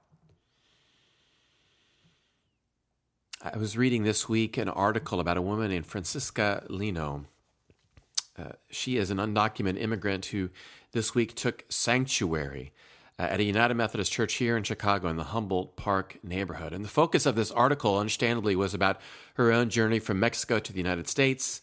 I 3.54 3.58
was 3.58 3.76
reading 3.76 4.02
this 4.02 4.28
week 4.28 4.56
an 4.56 4.68
article 4.68 5.20
about 5.20 5.36
a 5.36 5.42
woman 5.42 5.70
named 5.70 5.86
Francisca 5.86 6.64
Lino. 6.68 7.26
Uh, 8.36 8.52
she 8.70 8.96
is 8.96 9.12
an 9.12 9.18
undocumented 9.18 9.80
immigrant 9.80 10.26
who 10.26 10.50
this 10.90 11.14
week 11.14 11.36
took 11.36 11.64
sanctuary 11.68 12.72
uh, 13.20 13.22
at 13.22 13.38
a 13.38 13.44
United 13.44 13.74
Methodist 13.74 14.10
Church 14.10 14.34
here 14.34 14.56
in 14.56 14.64
Chicago 14.64 15.06
in 15.08 15.16
the 15.16 15.24
Humboldt 15.24 15.76
Park 15.76 16.18
neighborhood. 16.24 16.72
And 16.72 16.84
the 16.84 16.88
focus 16.88 17.24
of 17.24 17.36
this 17.36 17.52
article, 17.52 17.96
understandably, 17.96 18.56
was 18.56 18.74
about 18.74 19.00
her 19.34 19.52
own 19.52 19.70
journey 19.70 20.00
from 20.00 20.18
Mexico 20.18 20.58
to 20.58 20.72
the 20.72 20.78
United 20.78 21.06
States, 21.06 21.62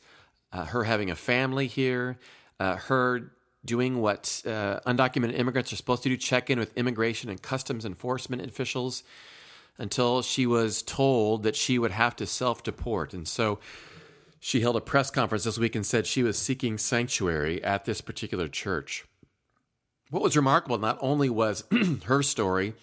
uh, 0.53 0.65
her 0.65 0.85
having 0.85 1.11
a 1.11 1.15
family 1.15 1.67
here, 1.67 2.17
uh, 2.61 2.77
her 2.77 3.33
doing 3.65 3.99
what 3.99 4.41
uh, 4.45 4.79
undocumented 4.87 5.37
immigrants 5.37 5.73
are 5.73 5.77
supposed 5.77 6.03
to 6.03 6.09
do 6.09 6.15
check 6.15 6.49
in 6.49 6.59
with 6.59 6.77
immigration 6.77 7.29
and 7.29 7.41
customs 7.41 7.83
enforcement 7.83 8.41
officials 8.41 9.03
until 9.77 10.21
she 10.21 10.45
was 10.45 10.81
told 10.81 11.43
that 11.43 11.55
she 11.55 11.79
would 11.79 11.91
have 11.91 12.15
to 12.17 12.25
self 12.25 12.63
deport. 12.63 13.13
And 13.13 13.27
so 13.27 13.59
she 14.39 14.61
held 14.61 14.75
a 14.75 14.81
press 14.81 15.09
conference 15.09 15.45
this 15.45 15.57
week 15.57 15.75
and 15.75 15.85
said 15.85 16.05
she 16.05 16.23
was 16.23 16.37
seeking 16.37 16.77
sanctuary 16.77 17.63
at 17.63 17.85
this 17.85 18.01
particular 18.01 18.47
church. 18.47 19.05
What 20.09 20.21
was 20.21 20.35
remarkable 20.35 20.77
not 20.77 20.97
only 21.01 21.29
was 21.29 21.63
her 22.05 22.21
story, 22.21 22.73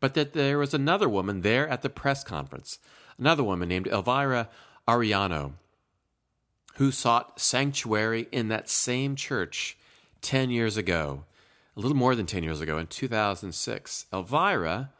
but 0.00 0.14
that 0.14 0.32
there 0.32 0.58
was 0.58 0.74
another 0.74 1.08
woman 1.08 1.42
there 1.42 1.68
at 1.68 1.82
the 1.82 1.90
press 1.90 2.24
conference, 2.24 2.78
another 3.18 3.44
woman 3.44 3.68
named 3.68 3.86
Elvira 3.86 4.48
Arellano, 4.88 5.52
who 6.76 6.90
sought 6.90 7.38
sanctuary 7.38 8.26
in 8.32 8.48
that 8.48 8.70
same 8.70 9.14
church 9.14 9.76
10 10.22 10.50
years 10.50 10.76
ago, 10.76 11.24
a 11.76 11.80
little 11.80 11.96
more 11.96 12.14
than 12.14 12.26
10 12.26 12.42
years 12.42 12.60
ago, 12.60 12.78
in 12.78 12.86
2006. 12.86 14.06
Elvira 14.12 14.90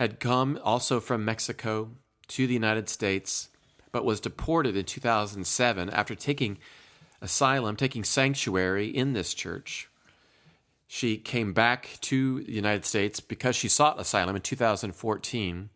had 0.00 0.18
come 0.18 0.58
also 0.64 0.98
from 0.98 1.26
Mexico 1.26 1.90
to 2.26 2.46
the 2.46 2.54
United 2.54 2.88
States, 2.88 3.50
but 3.92 4.02
was 4.02 4.18
deported 4.18 4.74
in 4.74 4.86
2007 4.86 5.90
after 5.90 6.14
taking 6.14 6.56
asylum, 7.20 7.76
taking 7.76 8.02
sanctuary 8.02 8.86
in 8.86 9.12
this 9.12 9.34
church. 9.34 9.90
She 10.88 11.18
came 11.18 11.52
back 11.52 11.98
to 12.00 12.42
the 12.44 12.52
United 12.52 12.86
States 12.86 13.20
because 13.20 13.54
she 13.54 13.68
sought 13.68 14.00
asylum 14.00 14.36
in 14.36 14.40
2014, 14.40 15.68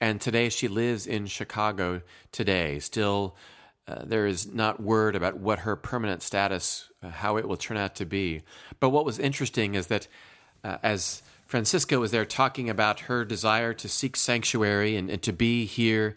and 0.00 0.20
today 0.20 0.48
she 0.48 0.66
lives 0.66 1.06
in 1.06 1.26
Chicago 1.26 2.02
today. 2.32 2.80
Still, 2.80 3.36
uh, 3.86 4.02
there 4.04 4.26
is 4.26 4.52
not 4.52 4.82
word 4.82 5.14
about 5.14 5.38
what 5.38 5.60
her 5.60 5.76
permanent 5.76 6.22
status, 6.22 6.90
uh, 7.04 7.10
how 7.10 7.36
it 7.36 7.46
will 7.46 7.56
turn 7.56 7.76
out 7.76 7.94
to 7.94 8.04
be. 8.04 8.42
But 8.80 8.90
what 8.90 9.04
was 9.04 9.20
interesting 9.20 9.76
is 9.76 9.86
that 9.86 10.08
uh, 10.64 10.78
as 10.82 11.22
Francisca 11.54 12.00
was 12.00 12.10
there 12.10 12.24
talking 12.24 12.68
about 12.68 12.98
her 13.06 13.24
desire 13.24 13.72
to 13.72 13.88
seek 13.88 14.16
sanctuary 14.16 14.96
and, 14.96 15.08
and 15.08 15.22
to 15.22 15.32
be 15.32 15.66
here. 15.66 16.16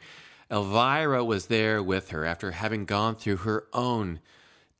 Elvira 0.49 1.23
was 1.23 1.45
there 1.45 1.83
with 1.83 2.09
her 2.09 2.25
after 2.25 2.49
having 2.53 2.85
gone 2.85 3.15
through 3.15 3.35
her 3.35 3.67
own 3.71 4.19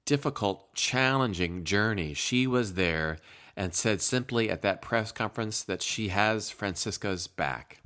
difficult, 0.05 0.73
challenging 0.73 1.63
journey. 1.63 2.15
She 2.15 2.47
was 2.47 2.73
there 2.73 3.19
and 3.55 3.75
said 3.75 4.01
simply 4.01 4.49
at 4.49 4.63
that 4.63 4.81
press 4.81 5.11
conference 5.11 5.61
that 5.61 5.83
she 5.83 6.07
has 6.07 6.49
Francisca's 6.49 7.27
back. 7.27 7.79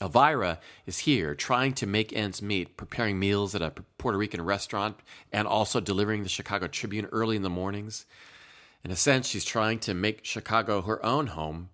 Elvira 0.00 0.60
is 0.86 0.98
here 0.98 1.34
trying 1.34 1.72
to 1.72 1.84
make 1.84 2.12
ends 2.12 2.42
meet, 2.42 2.76
preparing 2.76 3.18
meals 3.18 3.56
at 3.56 3.60
a 3.60 3.72
Puerto 3.98 4.18
Rican 4.18 4.42
restaurant 4.42 5.00
and 5.32 5.48
also 5.48 5.80
delivering 5.80 6.22
the 6.22 6.28
Chicago 6.28 6.68
Tribune 6.68 7.06
early 7.06 7.34
in 7.34 7.42
the 7.42 7.50
mornings. 7.50 8.06
In 8.84 8.90
a 8.90 8.96
sense, 8.96 9.26
she's 9.26 9.44
trying 9.44 9.78
to 9.80 9.94
make 9.94 10.24
Chicago 10.24 10.82
her 10.82 11.04
own 11.04 11.28
home, 11.28 11.70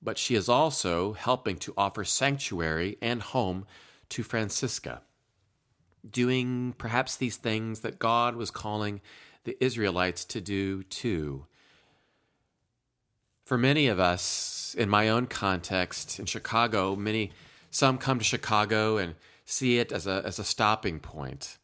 but 0.00 0.16
she 0.16 0.34
is 0.34 0.48
also 0.48 1.12
helping 1.12 1.58
to 1.58 1.74
offer 1.76 2.04
sanctuary 2.04 2.96
and 3.02 3.22
home 3.22 3.66
to 4.08 4.22
Francisca, 4.22 5.02
doing 6.10 6.74
perhaps 6.78 7.16
these 7.16 7.36
things 7.36 7.80
that 7.80 7.98
God 7.98 8.34
was 8.34 8.50
calling 8.50 9.02
the 9.44 9.62
Israelites 9.62 10.24
to 10.26 10.40
do 10.40 10.82
too. 10.84 11.46
For 13.44 13.58
many 13.58 13.86
of 13.88 14.00
us, 14.00 14.74
in 14.78 14.88
my 14.88 15.10
own 15.10 15.26
context, 15.26 16.18
in 16.18 16.24
Chicago, 16.24 16.96
many 16.96 17.32
some 17.70 17.98
come 17.98 18.18
to 18.18 18.24
Chicago 18.24 18.96
and 18.96 19.16
see 19.44 19.78
it 19.78 19.92
as 19.92 20.06
a 20.06 20.22
as 20.24 20.38
a 20.38 20.44
stopping 20.44 20.98
point 20.98 21.58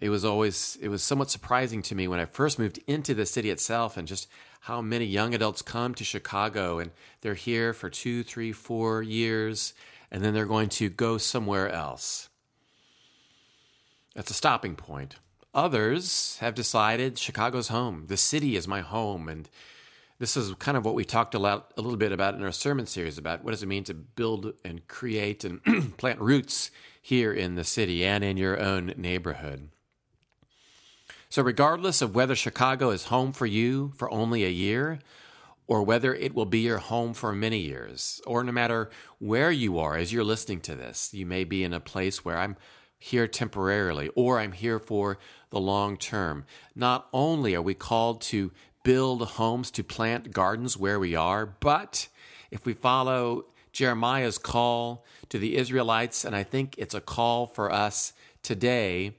it 0.00 0.08
was 0.08 0.24
always 0.24 0.78
it 0.80 0.88
was 0.88 1.02
somewhat 1.02 1.30
surprising 1.30 1.82
to 1.82 1.94
me 1.94 2.08
when 2.08 2.20
I 2.20 2.24
first 2.24 2.58
moved 2.58 2.80
into 2.86 3.14
the 3.14 3.26
city 3.26 3.50
itself 3.50 3.96
and 3.96 4.08
just 4.08 4.28
how 4.60 4.80
many 4.80 5.04
young 5.04 5.34
adults 5.34 5.62
come 5.62 5.94
to 5.94 6.04
Chicago 6.04 6.78
and 6.78 6.90
they're 7.20 7.34
here 7.34 7.72
for 7.72 7.90
two, 7.90 8.22
three, 8.22 8.52
four 8.52 9.02
years, 9.02 9.74
and 10.10 10.24
then 10.24 10.32
they're 10.32 10.46
going 10.46 10.70
to 10.70 10.88
go 10.88 11.18
somewhere 11.18 11.68
else. 11.68 12.28
That's 14.14 14.30
a 14.30 14.34
stopping 14.34 14.76
point. 14.76 15.16
Others 15.54 16.38
have 16.40 16.54
decided 16.54 17.18
Chicago's 17.18 17.68
home. 17.68 18.06
The 18.08 18.16
city 18.16 18.56
is 18.56 18.66
my 18.66 18.80
home. 18.80 19.28
And 19.28 19.48
this 20.18 20.36
is 20.36 20.54
kind 20.54 20.76
of 20.76 20.84
what 20.84 20.94
we 20.94 21.04
talked 21.04 21.34
a, 21.34 21.38
lot, 21.38 21.72
a 21.76 21.82
little 21.82 21.96
bit 21.96 22.12
about 22.12 22.34
in 22.34 22.42
our 22.42 22.52
sermon 22.52 22.86
series 22.86 23.18
about 23.18 23.44
what 23.44 23.50
does 23.50 23.62
it 23.62 23.68
mean 23.68 23.84
to 23.84 23.94
build 23.94 24.54
and 24.64 24.86
create 24.88 25.44
and 25.44 25.62
plant 25.96 26.20
roots 26.20 26.70
here 27.02 27.32
in 27.32 27.54
the 27.54 27.64
city 27.64 28.04
and 28.04 28.24
in 28.24 28.36
your 28.36 28.58
own 28.60 28.94
neighborhood. 28.96 29.68
So, 31.34 31.42
regardless 31.42 32.00
of 32.00 32.14
whether 32.14 32.36
Chicago 32.36 32.90
is 32.90 33.06
home 33.06 33.32
for 33.32 33.44
you 33.44 33.90
for 33.96 34.08
only 34.12 34.44
a 34.44 34.50
year, 34.50 35.00
or 35.66 35.82
whether 35.82 36.14
it 36.14 36.32
will 36.32 36.46
be 36.46 36.60
your 36.60 36.78
home 36.78 37.12
for 37.12 37.32
many 37.32 37.58
years, 37.58 38.20
or 38.24 38.44
no 38.44 38.52
matter 38.52 38.88
where 39.18 39.50
you 39.50 39.80
are 39.80 39.96
as 39.96 40.12
you're 40.12 40.22
listening 40.22 40.60
to 40.60 40.76
this, 40.76 41.12
you 41.12 41.26
may 41.26 41.42
be 41.42 41.64
in 41.64 41.72
a 41.72 41.80
place 41.80 42.24
where 42.24 42.38
I'm 42.38 42.56
here 43.00 43.26
temporarily, 43.26 44.10
or 44.14 44.38
I'm 44.38 44.52
here 44.52 44.78
for 44.78 45.18
the 45.50 45.58
long 45.58 45.96
term. 45.96 46.44
Not 46.76 47.08
only 47.12 47.56
are 47.56 47.62
we 47.62 47.74
called 47.74 48.20
to 48.30 48.52
build 48.84 49.20
homes, 49.30 49.72
to 49.72 49.82
plant 49.82 50.30
gardens 50.30 50.76
where 50.76 51.00
we 51.00 51.16
are, 51.16 51.46
but 51.46 52.06
if 52.52 52.64
we 52.64 52.74
follow 52.74 53.46
Jeremiah's 53.72 54.38
call 54.38 55.04
to 55.30 55.40
the 55.40 55.56
Israelites, 55.56 56.24
and 56.24 56.36
I 56.36 56.44
think 56.44 56.76
it's 56.78 56.94
a 56.94 57.00
call 57.00 57.48
for 57.48 57.72
us 57.72 58.12
today 58.44 59.16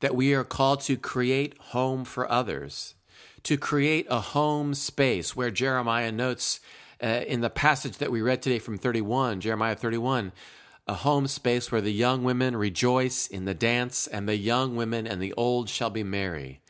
that 0.00 0.14
we 0.14 0.34
are 0.34 0.44
called 0.44 0.80
to 0.82 0.96
create 0.96 1.58
home 1.58 2.04
for 2.04 2.30
others, 2.30 2.94
to 3.42 3.56
create 3.56 4.06
a 4.10 4.20
home 4.20 4.74
space 4.74 5.34
where 5.34 5.50
Jeremiah 5.50 6.12
notes 6.12 6.60
uh, 7.02 7.24
in 7.26 7.40
the 7.40 7.50
passage 7.50 7.98
that 7.98 8.10
we 8.12 8.22
read 8.22 8.42
today 8.42 8.58
from 8.58 8.78
31, 8.78 9.40
Jeremiah 9.40 9.74
31, 9.74 10.32
a 10.86 10.94
home 10.94 11.26
space 11.26 11.72
where 11.72 11.80
the 11.80 11.92
young 11.92 12.24
women 12.24 12.56
rejoice 12.56 13.26
in 13.26 13.44
the 13.44 13.54
dance, 13.54 14.06
and 14.06 14.28
the 14.28 14.36
young 14.36 14.76
women 14.76 15.06
and 15.06 15.20
the 15.20 15.32
old 15.34 15.68
shall 15.68 15.90
be 15.90 16.02
merry. 16.02 16.60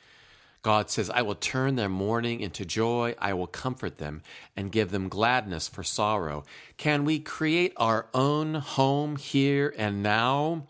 God 0.64 0.88
says, 0.88 1.10
I 1.10 1.20
will 1.20 1.34
turn 1.34 1.76
their 1.76 1.90
mourning 1.90 2.40
into 2.40 2.64
joy. 2.64 3.14
I 3.18 3.34
will 3.34 3.46
comfort 3.46 3.98
them 3.98 4.22
and 4.56 4.72
give 4.72 4.92
them 4.92 5.10
gladness 5.10 5.68
for 5.68 5.82
sorrow. 5.82 6.42
Can 6.78 7.04
we 7.04 7.20
create 7.20 7.74
our 7.76 8.06
own 8.14 8.54
home 8.54 9.16
here 9.16 9.74
and 9.76 10.02
now 10.02 10.66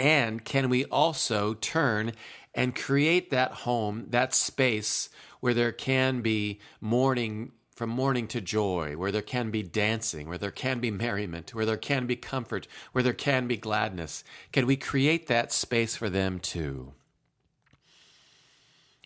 and 0.00 0.42
can 0.46 0.70
we 0.70 0.86
also 0.86 1.52
turn 1.52 2.12
and 2.54 2.74
create 2.74 3.30
that 3.30 3.52
home, 3.52 4.06
that 4.08 4.34
space 4.34 5.10
where 5.40 5.52
there 5.52 5.72
can 5.72 6.22
be 6.22 6.58
mourning 6.80 7.52
from 7.76 7.90
mourning 7.90 8.26
to 8.28 8.40
joy, 8.42 8.94
where 8.94 9.12
there 9.12 9.22
can 9.22 9.50
be 9.50 9.62
dancing, 9.62 10.28
where 10.28 10.36
there 10.36 10.50
can 10.50 10.80
be 10.80 10.90
merriment, 10.90 11.54
where 11.54 11.64
there 11.64 11.78
can 11.78 12.06
be 12.06 12.16
comfort, 12.16 12.66
where 12.92 13.02
there 13.02 13.14
can 13.14 13.46
be 13.46 13.56
gladness? 13.56 14.22
Can 14.52 14.66
we 14.66 14.76
create 14.76 15.28
that 15.28 15.50
space 15.50 15.96
for 15.96 16.10
them 16.10 16.38
too? 16.38 16.92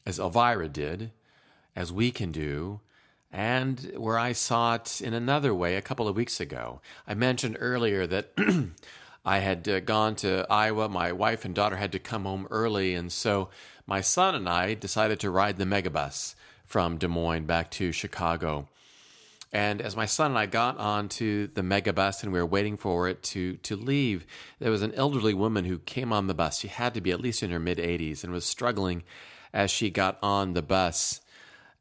As 0.05 0.19
Elvira 0.19 0.69
did, 0.69 1.13
as 1.77 1.93
we 1.93 2.11
can 2.11 2.33
do, 2.33 2.81
and 3.31 3.93
where 3.97 4.19
I 4.19 4.33
saw 4.33 4.75
it 4.75 5.01
in 5.01 5.15
another 5.15 5.55
way 5.55 5.77
a 5.77 5.83
couple 5.83 6.09
of 6.09 6.17
weeks 6.17 6.41
ago. 6.41 6.81
I 7.07 7.15
mentioned 7.15 7.57
earlier 7.61 8.07
that 8.09 8.33
I 9.25 9.39
had 9.39 9.69
uh, 9.69 9.81
gone 9.81 10.17
to 10.17 10.47
Iowa. 10.51 10.89
My 10.89 11.13
wife 11.13 11.45
and 11.45 11.55
daughter 11.55 11.77
had 11.77 11.93
to 11.93 11.99
come 11.99 12.25
home 12.25 12.47
early, 12.51 12.95
and 12.95 13.11
so 13.11 13.49
my 13.87 14.01
son 14.01 14.35
and 14.35 14.49
I 14.49 14.75
decided 14.75 15.21
to 15.21 15.31
ride 15.31 15.57
the 15.57 15.65
megabus 15.65 16.35
from 16.65 16.99
Des 16.99 17.09
Moines 17.09 17.47
back 17.47 17.71
to 17.73 17.93
Chicago. 17.93 18.69
And 19.53 19.81
as 19.81 19.97
my 19.97 20.05
son 20.05 20.33
and 20.33 20.39
I 20.39 20.47
got 20.47 20.79
onto 20.79 21.47
the 21.47 21.63
megabus 21.63 22.25
and 22.25 22.33
we 22.33 22.41
were 22.41 22.47
waiting 22.47 22.77
for 22.77 23.09
it 23.09 23.23
to 23.23 23.55
to 23.59 23.77
leave, 23.77 24.27
there 24.59 24.73
was 24.73 24.83
an 24.83 24.93
elderly 24.95 25.33
woman 25.33 25.65
who 25.65 25.79
came 25.79 26.13
on 26.13 26.27
the 26.27 26.35
bus. 26.35 26.59
She 26.59 26.69
had 26.69 26.93
to 26.95 27.01
be 27.01 27.13
at 27.13 27.21
least 27.21 27.43
in 27.43 27.51
her 27.51 27.61
mid 27.61 27.79
80s 27.79 28.25
and 28.25 28.33
was 28.33 28.45
struggling 28.45 29.05
as 29.53 29.71
she 29.71 29.91
got 29.91 30.19
on 30.23 30.55
the 30.55 30.63
bus. 30.63 31.21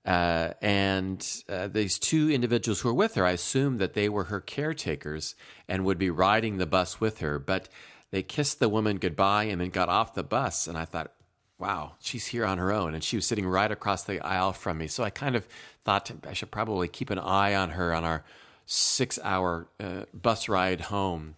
Uh, 0.05 0.50
and 0.62 1.43
uh, 1.48 1.67
these 1.67 1.98
two 1.98 2.29
individuals 2.29 2.81
who 2.81 2.89
were 2.89 2.93
with 2.93 3.15
her, 3.15 3.25
I 3.25 3.31
assumed 3.31 3.79
that 3.79 3.93
they 3.93 4.10
were 4.10 4.25
her 4.25 4.41
caretakers 4.41 5.36
and 5.67 5.86
would 5.86 5.98
be 5.98 6.10
riding 6.10 6.57
the 6.57 6.65
bus 6.65 7.00
with 7.00 7.19
her. 7.19 7.39
But 7.39 7.69
they 8.12 8.24
kissed 8.24 8.60
the 8.60 8.69
woman 8.69 8.98
goodbye 8.98 9.45
and 9.45 9.62
then 9.62 9.69
got 9.69 9.89
off 9.89 10.13
the 10.13 10.24
bus. 10.24 10.67
And 10.67 10.77
I 10.77 10.86
thought, 10.86 11.12
wow, 11.57 11.93
she's 12.00 12.27
here 12.27 12.45
on 12.45 12.57
her 12.57 12.72
own. 12.72 12.93
And 12.93 13.03
she 13.03 13.15
was 13.15 13.25
sitting 13.25 13.48
right 13.48 13.72
across 13.72 14.03
the 14.03 14.19
aisle 14.19 14.53
from 14.53 14.77
me. 14.77 14.88
So 14.88 15.03
I 15.03 15.10
kind 15.10 15.36
of 15.36 15.48
thought 15.83 16.12
I 16.27 16.33
should 16.33 16.51
probably 16.51 16.88
keep 16.88 17.10
an 17.10 17.19
eye 17.19 17.55
on 17.55 17.72
her 17.72 17.93
on 17.93 18.03
our 18.03 18.24
six 18.65 19.17
hour 19.24 19.67
uh, 19.79 20.03
bus 20.13 20.50
ride 20.50 20.81
home. 20.81 21.36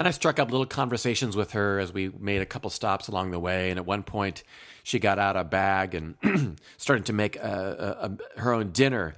And 0.00 0.08
I 0.08 0.12
struck 0.12 0.38
up 0.38 0.50
little 0.50 0.64
conversations 0.64 1.36
with 1.36 1.50
her 1.50 1.78
as 1.78 1.92
we 1.92 2.08
made 2.08 2.40
a 2.40 2.46
couple 2.46 2.70
stops 2.70 3.08
along 3.08 3.32
the 3.32 3.38
way. 3.38 3.68
And 3.68 3.78
at 3.78 3.84
one 3.84 4.02
point, 4.02 4.44
she 4.82 4.98
got 4.98 5.18
out 5.18 5.36
a 5.36 5.44
bag 5.44 5.94
and 5.94 6.56
started 6.78 7.04
to 7.04 7.12
make 7.12 7.36
a, 7.36 7.98
a, 8.00 8.06
a, 8.06 8.40
her 8.40 8.54
own 8.54 8.70
dinner. 8.70 9.14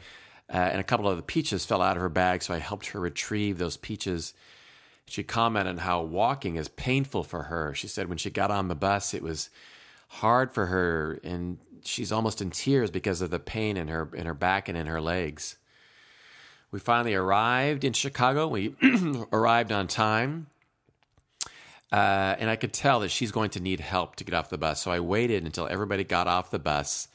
Uh, 0.53 0.57
and 0.57 0.81
a 0.81 0.83
couple 0.83 1.09
of 1.09 1.17
the 1.17 1.23
peaches 1.23 1.65
fell 1.65 1.81
out 1.81 1.97
of 1.97 2.03
her 2.03 2.09
bag, 2.09 2.43
so 2.43 2.53
I 2.53 2.59
helped 2.59 2.87
her 2.87 2.99
retrieve 2.99 3.59
those 3.59 3.77
peaches. 3.77 4.35
She 5.07 5.23
commented 5.23 5.79
how 5.79 6.03
walking 6.03 6.57
is 6.57 6.67
painful 6.67 7.23
for 7.23 7.45
her. 7.45 7.73
She 7.75 7.87
said 7.87 8.09
when 8.09 8.19
she 8.19 8.31
got 8.31 8.51
on 8.51 8.67
the 8.67 8.75
bus, 8.75 9.15
it 9.15 9.23
was 9.23 9.51
hard 10.09 10.51
for 10.51 10.67
her, 10.67 11.21
and 11.23 11.59
she's 11.85 12.11
almost 12.11 12.43
in 12.43 12.51
tears 12.51 12.91
because 12.91 13.23
of 13.23 13.31
the 13.31 13.39
pain 13.39 13.77
in 13.77 13.87
her 13.87 14.09
in 14.17 14.27
her 14.27 14.35
back 14.35 14.69
and 14.69 14.77
in 14.77 14.89
her 14.89 15.01
legs. 15.01 15.59
We 16.73 16.81
finally 16.81 17.15
arrived 17.15 17.85
in 17.85 17.93
Chicago. 17.93 18.49
We 18.49 18.75
arrived 19.33 19.71
on 19.71 19.87
time. 19.87 20.49
Uh, 21.93 22.35
and 22.39 22.49
I 22.49 22.57
could 22.57 22.73
tell 22.73 23.01
that 23.01 23.11
she's 23.11 23.31
going 23.31 23.51
to 23.51 23.61
need 23.61 23.81
help 23.81 24.17
to 24.17 24.25
get 24.25 24.35
off 24.35 24.49
the 24.49 24.57
bus. 24.57 24.81
So 24.81 24.91
I 24.91 25.01
waited 25.01 25.45
until 25.45 25.69
everybody 25.69 26.05
got 26.05 26.27
off 26.27 26.51
the 26.51 26.59
bus 26.59 27.09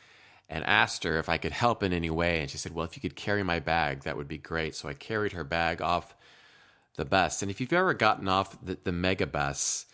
and 0.48 0.64
asked 0.66 1.04
her 1.04 1.18
if 1.18 1.28
I 1.28 1.38
could 1.38 1.52
help 1.52 1.82
in 1.82 1.92
any 1.92 2.12
way. 2.12 2.42
And 2.42 2.50
she 2.50 2.60
said, 2.60 2.76
Well, 2.76 2.86
if 2.86 2.96
you 2.96 3.02
could 3.02 3.16
carry 3.16 3.42
my 3.42 3.60
bag, 3.60 4.04
that 4.04 4.16
would 4.16 4.28
be 4.28 4.38
great. 4.38 4.76
So 4.76 4.88
I 4.88 4.94
carried 4.94 5.32
her 5.32 5.44
bag 5.44 5.82
off 5.82 6.16
the 6.96 7.06
bus. 7.06 7.42
And 7.42 7.50
if 7.50 7.60
you've 7.60 7.74
ever 7.74 7.96
gotten 7.96 8.28
off 8.28 8.58
the, 8.64 8.78
the 8.84 8.92
mega 8.92 9.26
bus 9.26 9.88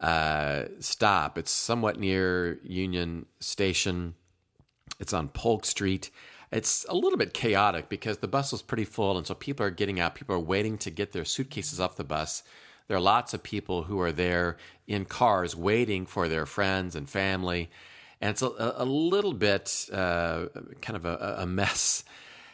uh, 0.00 0.64
stop, 0.78 1.36
it's 1.36 1.50
somewhat 1.50 2.00
near 2.00 2.58
Union 2.62 3.26
Station, 3.40 4.14
it's 4.98 5.12
on 5.12 5.28
Polk 5.28 5.66
Street. 5.66 6.10
It's 6.50 6.84
a 6.88 6.94
little 6.94 7.18
bit 7.18 7.32
chaotic 7.32 7.88
because 7.88 8.18
the 8.18 8.26
bus 8.26 8.52
was 8.52 8.62
pretty 8.62 8.84
full. 8.84 9.16
And 9.18 9.26
so 9.26 9.34
people 9.34 9.64
are 9.64 9.70
getting 9.70 10.00
out, 10.00 10.14
people 10.14 10.34
are 10.34 10.40
waiting 10.40 10.78
to 10.78 10.90
get 10.90 11.12
their 11.12 11.24
suitcases 11.24 11.78
off 11.78 11.96
the 11.96 12.04
bus 12.04 12.42
there 12.90 12.96
are 12.96 13.00
lots 13.00 13.34
of 13.34 13.44
people 13.44 13.84
who 13.84 14.00
are 14.00 14.10
there 14.10 14.56
in 14.88 15.04
cars 15.04 15.54
waiting 15.54 16.06
for 16.06 16.26
their 16.26 16.44
friends 16.44 16.96
and 16.96 17.08
family. 17.08 17.70
And 18.20 18.32
it's 18.32 18.42
a, 18.42 18.74
a 18.78 18.84
little 18.84 19.32
bit 19.32 19.86
uh, 19.92 20.46
kind 20.80 20.96
of 20.96 21.04
a, 21.04 21.36
a, 21.38 21.46
mess. 21.46 22.02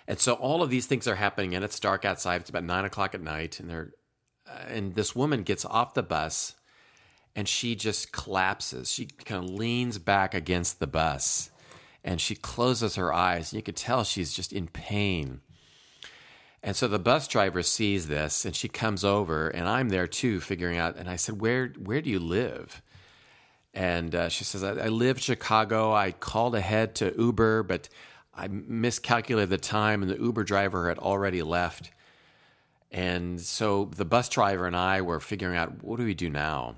And 0.07 0.20
so 0.20 0.35
all 0.35 0.62
of 0.62 0.68
these 0.68 0.85
things 0.85 1.09
are 1.09 1.14
happening, 1.14 1.55
and 1.55 1.64
it's 1.64 1.81
dark 1.81 2.05
outside. 2.05 2.42
It's 2.42 2.51
about 2.51 2.64
nine 2.64 2.85
o'clock 2.85 3.14
at 3.14 3.22
night, 3.22 3.59
and 3.61 3.70
they're, 3.70 3.94
uh, 4.46 4.59
and 4.68 4.94
this 4.94 5.16
woman 5.16 5.42
gets 5.42 5.64
off 5.64 5.94
the 5.94 6.03
bus, 6.03 6.55
and 7.35 7.49
she 7.49 7.75
just 7.75 8.12
collapses. 8.12 8.92
She 8.92 9.07
kind 9.07 9.42
of 9.42 9.49
leans 9.49 9.96
back 9.96 10.35
against 10.35 10.81
the 10.81 10.87
bus, 10.87 11.51
and 12.05 12.20
she 12.20 12.35
closes 12.35 12.96
her 12.96 13.11
eyes, 13.11 13.53
and 13.53 13.57
you 13.57 13.62
could 13.62 13.75
tell 13.75 14.05
she's 14.05 14.35
just 14.35 14.53
in 14.53 14.68
pain. 14.68 15.40
And 16.62 16.75
so 16.75 16.88
the 16.88 16.99
bus 16.99 17.29
driver 17.29 17.62
sees 17.62 18.09
this 18.09 18.45
and 18.45 18.55
she 18.55 18.69
comes 18.69 19.05
over 19.05 19.49
and 19.49 19.69
I'm 19.69 19.88
there 19.88 20.07
too 20.07 20.40
figuring 20.40 20.79
out 20.79 20.97
and 20.97 21.09
I 21.09 21.16
said, 21.16 21.40
"Where 21.40 21.69
where 21.79 22.01
do 22.01 22.11
you 22.11 22.19
live?" 22.19 22.83
And 23.73 24.14
uh, 24.14 24.29
she 24.29 24.45
says, 24.45 24.64
I, 24.64 24.71
"I 24.71 24.88
live 24.88 25.21
Chicago. 25.21 25.92
I 25.92 26.12
called 26.12 26.55
ahead 26.55 26.95
to 26.97 27.14
Uber, 27.16 27.62
but 27.62 27.88
I 28.35 28.49
miscalculated 28.49 29.51
the 29.51 29.59
time 29.59 30.03
and 30.03 30.11
the 30.11 30.19
Uber 30.19 30.45
driver 30.45 30.88
had 30.88 30.99
already 30.99 31.42
left." 31.42 31.90
And 32.90 33.40
so 33.40 33.87
the 33.87 34.05
bus 34.05 34.29
driver 34.29 34.66
and 34.66 34.77
I 34.77 35.03
were 35.03 35.21
figuring 35.21 35.57
out 35.57 35.85
what 35.85 35.99
do 35.99 36.05
we 36.05 36.14
do 36.14 36.31
now? 36.31 36.77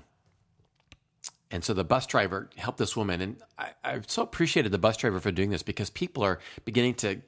And 1.51 1.63
so 1.63 1.73
the 1.73 1.83
bus 1.83 2.05
driver 2.05 2.49
helped 2.57 2.77
this 2.77 2.95
woman. 2.95 3.21
And 3.21 3.37
I, 3.57 3.71
I 3.83 4.01
so 4.05 4.21
appreciated 4.21 4.71
the 4.71 4.77
bus 4.77 4.97
driver 4.97 5.19
for 5.19 5.31
doing 5.31 5.49
this 5.49 5.63
because 5.63 5.89
people 5.89 6.23
are 6.23 6.39
beginning 6.65 6.95
to 6.95 7.21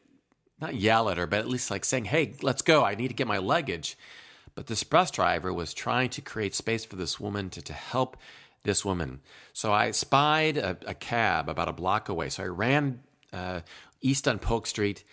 not 0.61 0.75
yell 0.75 1.09
at 1.09 1.17
her, 1.17 1.27
but 1.27 1.39
at 1.39 1.49
least 1.49 1.71
like 1.71 1.83
saying, 1.83 2.05
hey, 2.05 2.33
let's 2.41 2.61
go. 2.61 2.83
I 2.85 2.95
need 2.95 3.07
to 3.07 3.13
get 3.13 3.27
my 3.27 3.39
luggage. 3.39 3.97
But 4.53 4.67
this 4.67 4.83
bus 4.83 5.11
driver 5.11 5.53
was 5.53 5.73
trying 5.73 6.09
to 6.09 6.21
create 6.21 6.53
space 6.53 6.85
for 6.85 6.95
this 6.95 7.19
woman 7.19 7.49
to, 7.51 7.61
to 7.61 7.73
help 7.73 8.17
this 8.63 8.85
woman. 8.85 9.21
So 9.53 9.73
I 9.73 9.91
spied 9.91 10.57
a, 10.57 10.77
a 10.85 10.93
cab 10.93 11.49
about 11.49 11.69
a 11.69 11.73
block 11.73 12.09
away. 12.09 12.29
So 12.29 12.43
I 12.43 12.47
ran 12.47 13.01
uh, 13.33 13.61
east 14.01 14.27
on 14.27 14.39
Polk 14.39 14.67
Street, 14.67 15.03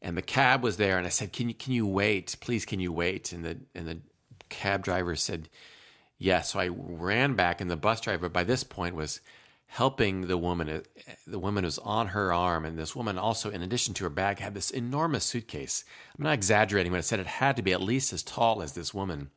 and 0.00 0.16
the 0.16 0.22
cab 0.22 0.62
was 0.62 0.76
there. 0.76 0.96
And 0.96 1.06
I 1.06 1.10
said, 1.10 1.32
"Can 1.32 1.48
you 1.48 1.54
can 1.54 1.72
you 1.72 1.86
wait, 1.86 2.36
please? 2.40 2.64
Can 2.64 2.80
you 2.80 2.92
wait?" 2.92 3.32
And 3.32 3.44
the 3.44 3.58
and 3.74 3.86
the 3.86 3.98
cab 4.48 4.82
driver 4.82 5.16
said, 5.16 5.48
"Yes." 6.18 6.52
So 6.52 6.60
I 6.60 6.68
ran 6.68 7.34
back, 7.34 7.60
and 7.60 7.70
the 7.70 7.76
bus 7.76 8.00
driver 8.00 8.28
by 8.28 8.44
this 8.44 8.64
point 8.64 8.94
was 8.94 9.20
helping 9.66 10.28
the 10.28 10.38
woman. 10.38 10.68
Uh, 10.68 10.80
the 11.26 11.38
woman 11.38 11.64
was 11.64 11.78
on 11.78 12.08
her 12.08 12.32
arm, 12.32 12.64
and 12.64 12.78
this 12.78 12.94
woman 12.94 13.18
also, 13.18 13.50
in 13.50 13.62
addition 13.62 13.94
to 13.94 14.04
her 14.04 14.10
bag, 14.10 14.38
had 14.38 14.54
this 14.54 14.70
enormous 14.70 15.24
suitcase. 15.24 15.84
I'm 16.16 16.24
not 16.24 16.34
exaggerating 16.34 16.92
when 16.92 16.98
I 16.98 17.02
said 17.02 17.20
it 17.20 17.26
had 17.26 17.56
to 17.56 17.62
be 17.62 17.72
at 17.72 17.82
least 17.82 18.12
as 18.12 18.22
tall 18.22 18.62
as 18.62 18.72
this 18.72 18.94
woman. 18.94 19.30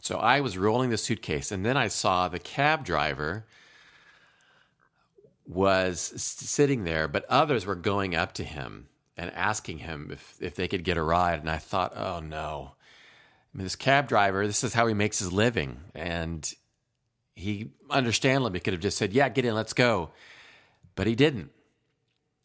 So 0.00 0.18
I 0.18 0.40
was 0.40 0.56
rolling 0.56 0.90
the 0.90 0.98
suitcase, 0.98 1.50
and 1.50 1.66
then 1.66 1.76
I 1.76 1.88
saw 1.88 2.28
the 2.28 2.38
cab 2.38 2.84
driver 2.84 3.46
was 5.46 6.00
sitting 6.00 6.84
there, 6.84 7.08
but 7.08 7.24
others 7.28 7.66
were 7.66 7.74
going 7.74 8.14
up 8.14 8.32
to 8.34 8.44
him 8.44 8.88
and 9.16 9.32
asking 9.32 9.78
him 9.78 10.10
if, 10.12 10.36
if 10.40 10.54
they 10.54 10.68
could 10.68 10.84
get 10.84 10.96
a 10.96 11.02
ride. 11.02 11.40
And 11.40 11.50
I 11.50 11.58
thought, 11.58 11.96
oh 11.96 12.20
no. 12.20 12.72
I 13.54 13.58
mean, 13.58 13.64
this 13.64 13.76
cab 13.76 14.08
driver, 14.08 14.46
this 14.46 14.64
is 14.64 14.74
how 14.74 14.86
he 14.86 14.94
makes 14.94 15.18
his 15.18 15.32
living. 15.32 15.78
And 15.94 16.52
he 17.36 17.68
understandably 17.90 18.60
could 18.60 18.72
have 18.72 18.82
just 18.82 18.96
said, 18.96 19.12
Yeah, 19.12 19.28
get 19.28 19.44
in, 19.44 19.54
let's 19.54 19.74
go. 19.74 20.10
But 20.96 21.06
he 21.06 21.14
didn't. 21.14 21.50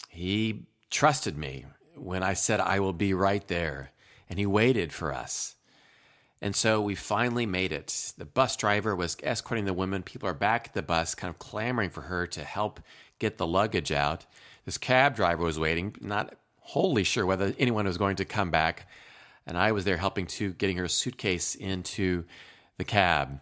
He 0.10 0.68
trusted 0.92 1.38
me 1.38 1.66
when 1.96 2.22
I 2.22 2.34
said, 2.34 2.60
I 2.60 2.82
will 2.82 2.94
be 2.94 3.14
right 3.14 3.48
there. 3.48 3.92
And 4.30 4.38
he 4.38 4.46
waited 4.46 4.94
for 4.94 5.14
us. 5.14 5.56
And 6.42 6.56
so 6.56 6.82
we 6.82 6.96
finally 6.96 7.46
made 7.46 7.72
it. 7.72 8.14
The 8.18 8.26
bus 8.26 8.58
driver 8.58 8.96
was 8.96 9.16
escorting 9.24 9.66
the 9.66 9.74
woman. 9.74 10.04
People 10.04 10.28
are 10.28 10.34
back 10.34 10.68
at 10.68 10.74
the 10.74 10.82
bus, 10.82 11.16
kind 11.16 11.30
of 11.30 11.40
clamoring 11.40 11.92
for 11.92 12.02
her 12.02 12.28
to 12.28 12.44
help 12.44 12.82
get 13.20 13.38
the 13.38 13.48
luggage 13.48 13.92
out. 13.92 14.26
This 14.66 14.78
cab 14.78 15.16
driver 15.16 15.44
was 15.44 15.60
waiting, 15.60 15.96
not 16.02 16.34
wholly 16.58 17.04
sure 17.04 17.26
whether 17.26 17.54
anyone 17.58 17.86
was 17.86 17.98
going 17.98 18.16
to 18.18 18.26
come 18.26 18.52
back. 18.52 18.88
And 19.46 19.58
I 19.58 19.72
was 19.72 19.86
there 19.86 19.98
helping 19.98 20.26
to 20.28 20.54
getting 20.54 20.78
her 20.78 20.88
suitcase 20.88 21.56
into 21.56 22.26
the 22.78 22.84
cab. 22.84 23.40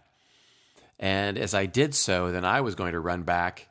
And 1.00 1.38
as 1.38 1.54
I 1.54 1.64
did 1.64 1.94
so, 1.94 2.30
then 2.30 2.44
I 2.44 2.60
was 2.60 2.74
going 2.74 2.92
to 2.92 3.00
run 3.00 3.22
back 3.22 3.68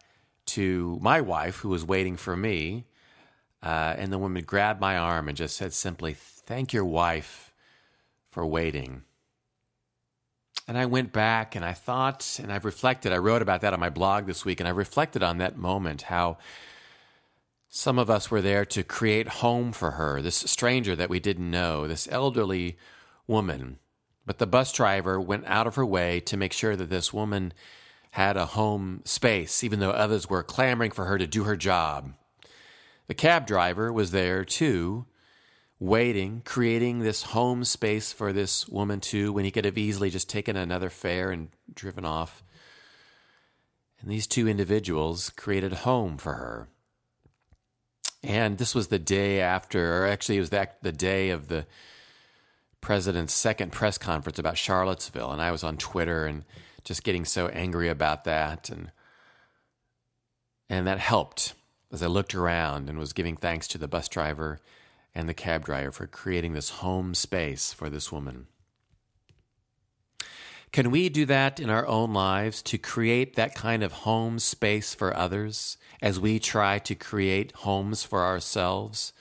to 0.48 0.98
my 1.00 1.22
wife, 1.22 1.58
who 1.58 1.70
was 1.70 1.86
waiting 1.86 2.18
for 2.18 2.36
me. 2.36 2.86
Uh, 3.62 3.94
and 3.98 4.12
the 4.12 4.18
woman 4.18 4.44
grabbed 4.44 4.82
my 4.82 4.98
arm 4.98 5.28
and 5.28 5.38
just 5.38 5.56
said 5.56 5.72
simply, 5.72 6.16
Thank 6.16 6.74
your 6.74 6.86
wife 6.86 7.54
for 8.32 8.44
waiting. 8.46 9.04
And 10.68 10.76
I 10.76 10.88
went 10.88 11.14
back 11.14 11.56
and 11.56 11.64
I 11.64 11.74
thought, 11.74 12.40
and 12.42 12.52
I've 12.52 12.66
reflected, 12.66 13.14
I 13.14 13.18
wrote 13.18 13.44
about 13.44 13.62
that 13.62 13.74
on 13.74 13.80
my 13.80 13.90
blog 13.90 14.26
this 14.26 14.44
week, 14.44 14.60
and 14.60 14.68
I 14.68 14.72
reflected 14.72 15.22
on 15.22 15.38
that 15.38 15.58
moment 15.58 16.04
how 16.04 16.38
some 17.70 18.00
of 18.00 18.10
us 18.10 18.32
were 18.32 18.42
there 18.42 18.66
to 18.66 18.84
create 18.84 19.28
home 19.28 19.72
for 19.72 19.92
her, 19.92 20.22
this 20.22 20.36
stranger 20.36 20.96
that 20.96 21.10
we 21.10 21.20
didn't 21.20 21.52
know, 21.52 21.88
this 21.88 22.08
elderly 22.12 22.78
woman 23.28 23.78
but 24.30 24.38
the 24.38 24.46
bus 24.46 24.72
driver 24.72 25.20
went 25.20 25.44
out 25.48 25.66
of 25.66 25.74
her 25.74 25.84
way 25.84 26.20
to 26.20 26.38
make 26.38 26.54
sure 26.54 26.76
that 26.76 26.92
this 26.92 27.12
woman 27.12 27.52
had 28.12 28.38
a 28.38 28.46
home 28.46 29.02
space, 29.04 29.64
even 29.64 29.80
though 29.80 29.90
others 29.90 30.30
were 30.30 30.44
clamoring 30.44 30.92
for 30.92 31.06
her 31.06 31.18
to 31.18 31.26
do 31.26 31.46
her 31.46 31.56
job. 31.58 32.14
The 33.08 33.16
cab 33.16 33.48
driver 33.48 33.92
was 33.92 34.12
there 34.12 34.46
too, 34.46 35.08
waiting, 35.80 36.44
creating 36.46 37.00
this 37.00 37.24
home 37.24 37.64
space 37.64 38.14
for 38.14 38.32
this 38.32 38.68
woman 38.68 39.00
too, 39.00 39.34
when 39.34 39.46
he 39.46 39.52
could 39.52 39.66
have 39.66 39.80
easily 39.80 40.12
just 40.12 40.30
taken 40.30 40.56
another 40.56 40.92
fare 40.92 41.32
and 41.32 41.50
driven 41.74 42.06
off. 42.06 42.44
And 44.00 44.12
these 44.12 44.28
two 44.28 44.48
individuals 44.48 45.32
created 45.32 45.74
a 45.74 45.78
home 45.78 46.20
for 46.20 46.36
her. 46.36 46.68
And 48.22 48.60
this 48.60 48.76
was 48.76 48.90
the 48.90 49.00
day 49.00 49.42
after, 49.42 50.04
or 50.04 50.06
actually, 50.06 50.38
it 50.38 50.42
was 50.42 50.52
the, 50.52 50.70
the 50.84 50.92
day 50.92 51.32
of 51.32 51.48
the 51.48 51.66
president's 52.82 53.34
second 53.34 53.72
press 53.72 53.98
conference 53.98 54.40
about 54.40 54.58
Charlottesville. 54.58 55.32
And 55.32 55.42
I 55.42 55.52
was 55.52 55.64
on 55.64 55.78
Twitter 55.78 56.26
and 56.26 56.44
just 56.84 57.04
getting 57.04 57.26
so 57.26 57.48
angry 57.48 57.90
about 57.90 58.24
that. 58.24 58.70
And, 58.70 58.92
and 60.70 60.88
that 60.88 61.00
helped 61.00 61.54
as 61.92 62.04
I 62.04 62.08
looked 62.08 62.36
around 62.36 62.90
and 62.90 63.00
was 63.00 63.14
giving 63.14 63.36
thanks 63.36 63.68
to 63.70 63.78
the 63.78 63.88
bus 63.88 64.08
driver 64.08 64.60
and 65.16 65.28
the 65.28 65.34
cab 65.34 65.66
driver 65.66 65.92
for 65.92 66.08
creating 66.08 66.54
this 66.54 66.70
home 66.70 67.14
space 67.14 67.74
for 67.74 67.90
this 67.90 68.12
woman. 68.12 68.48
Can 70.72 70.92
we 70.92 71.10
do 71.10 71.26
that 71.26 71.60
in 71.60 71.72
our 71.72 71.88
own 71.88 72.14
lives 72.14 72.62
to 72.64 72.78
create 72.78 73.36
that 73.36 73.56
kind 73.56 73.82
of 73.82 73.92
home 73.92 74.38
space 74.38 74.94
for 74.94 75.16
others 75.16 75.78
as 76.00 76.20
we 76.20 76.38
try 76.38 76.78
to 76.80 76.94
create 76.94 77.52
homes 77.54 78.04
for 78.04 78.22
ourselves? 78.22 79.12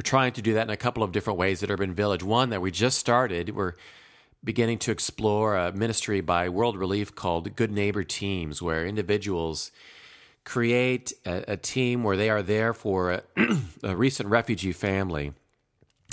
We're 0.00 0.04
trying 0.04 0.32
to 0.32 0.40
do 0.40 0.54
that 0.54 0.62
in 0.62 0.70
a 0.70 0.78
couple 0.78 1.02
of 1.02 1.12
different 1.12 1.38
ways 1.38 1.62
at 1.62 1.70
Urban 1.70 1.92
Village. 1.92 2.22
One 2.22 2.48
that 2.48 2.62
we 2.62 2.70
just 2.70 2.96
started, 2.96 3.54
we're 3.54 3.74
beginning 4.42 4.78
to 4.78 4.92
explore 4.92 5.58
a 5.58 5.72
ministry 5.72 6.22
by 6.22 6.48
World 6.48 6.78
Relief 6.78 7.14
called 7.14 7.54
Good 7.54 7.70
Neighbor 7.70 8.02
Teams, 8.02 8.62
where 8.62 8.86
individuals 8.86 9.70
create 10.42 11.12
a, 11.26 11.52
a 11.52 11.56
team 11.58 12.02
where 12.02 12.16
they 12.16 12.30
are 12.30 12.40
there 12.42 12.72
for 12.72 13.10
a, 13.10 13.22
a 13.82 13.94
recent 13.94 14.30
refugee 14.30 14.72
family 14.72 15.34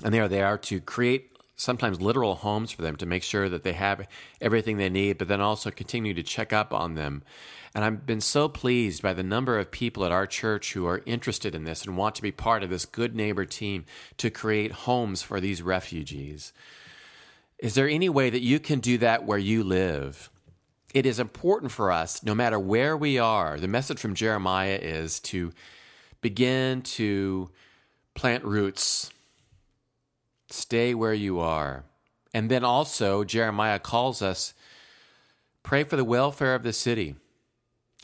and 0.03 0.13
they 0.13 0.19
are 0.19 0.27
there 0.27 0.57
to 0.57 0.81
create 0.81 1.36
sometimes 1.57 1.99
literal 1.99 2.35
homes 2.35 2.71
for 2.71 2.83
them 2.83 2.95
to 2.95 3.05
make 3.05 3.23
sure 3.23 3.49
that 3.49 3.63
they 3.63 3.73
have 3.73 4.07
everything 4.39 4.77
they 4.77 4.89
need, 4.89 5.17
but 5.17 5.27
then 5.27 5.41
also 5.41 5.71
continue 5.71 6.13
to 6.13 6.23
check 6.23 6.53
up 6.53 6.71
on 6.71 6.93
them. 6.95 7.23
And 7.75 7.83
I've 7.83 8.05
been 8.05 8.21
so 8.21 8.47
pleased 8.47 9.01
by 9.01 9.13
the 9.13 9.23
number 9.23 9.59
of 9.59 9.71
people 9.71 10.05
at 10.05 10.11
our 10.11 10.27
church 10.27 10.73
who 10.73 10.85
are 10.85 11.01
interested 11.05 11.53
in 11.53 11.63
this 11.63 11.83
and 11.83 11.97
want 11.97 12.15
to 12.15 12.21
be 12.21 12.31
part 12.31 12.63
of 12.63 12.69
this 12.69 12.85
good 12.85 13.15
neighbor 13.15 13.43
team 13.43 13.85
to 14.17 14.29
create 14.29 14.71
homes 14.71 15.21
for 15.23 15.41
these 15.41 15.61
refugees. 15.61 16.53
Is 17.57 17.73
there 17.73 17.89
any 17.89 18.07
way 18.07 18.29
that 18.29 18.41
you 18.41 18.59
can 18.59 18.79
do 18.79 18.99
that 18.99 19.25
where 19.25 19.37
you 19.37 19.63
live? 19.63 20.29
It 20.93 21.05
is 21.05 21.19
important 21.19 21.71
for 21.71 21.91
us, 21.91 22.23
no 22.23 22.33
matter 22.35 22.59
where 22.59 22.95
we 22.95 23.17
are. 23.17 23.59
The 23.59 23.67
message 23.67 23.99
from 23.99 24.15
Jeremiah 24.15 24.79
is 24.81 25.19
to 25.21 25.51
begin 26.21 26.83
to 26.83 27.49
plant 28.13 28.43
roots 28.43 29.11
Stay 30.49 30.93
where 30.93 31.13
you 31.13 31.39
are. 31.39 31.83
And 32.33 32.49
then 32.49 32.63
also, 32.63 33.23
Jeremiah 33.23 33.79
calls 33.79 34.21
us 34.21 34.53
pray 35.63 35.83
for 35.83 35.95
the 35.95 36.03
welfare 36.03 36.55
of 36.55 36.63
the 36.63 36.73
city. 36.73 37.15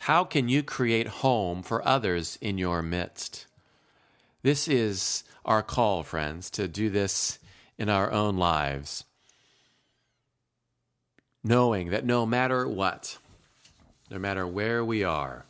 How 0.02 0.24
can 0.24 0.50
you 0.50 0.64
create 0.64 1.08
home 1.08 1.64
for 1.64 1.88
others 1.88 2.38
in 2.42 2.58
your 2.58 2.82
midst? 2.82 3.46
This 4.42 4.68
is 4.68 5.24
our 5.46 5.64
call, 5.64 6.04
friends, 6.04 6.50
to 6.52 6.68
do 6.68 6.90
this 6.90 7.40
in 7.78 7.88
our 7.88 8.12
own 8.12 8.38
lives. 8.38 9.06
Knowing 11.44 11.90
that 11.92 12.06
no 12.06 12.26
matter 12.26 12.68
what, 12.68 13.18
no 14.10 14.20
matter 14.20 14.46
where 14.46 14.84
we 14.84 15.04
are, 15.04 15.46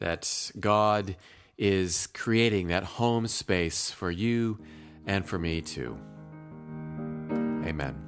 that 0.00 0.50
God 0.58 1.14
is 1.56 2.08
creating 2.08 2.68
that 2.68 2.84
home 2.84 3.28
space 3.28 3.90
for 3.90 4.10
you 4.10 4.58
and 5.06 5.26
for 5.26 5.38
me 5.38 5.60
too. 5.60 5.98
Amen. 7.64 8.04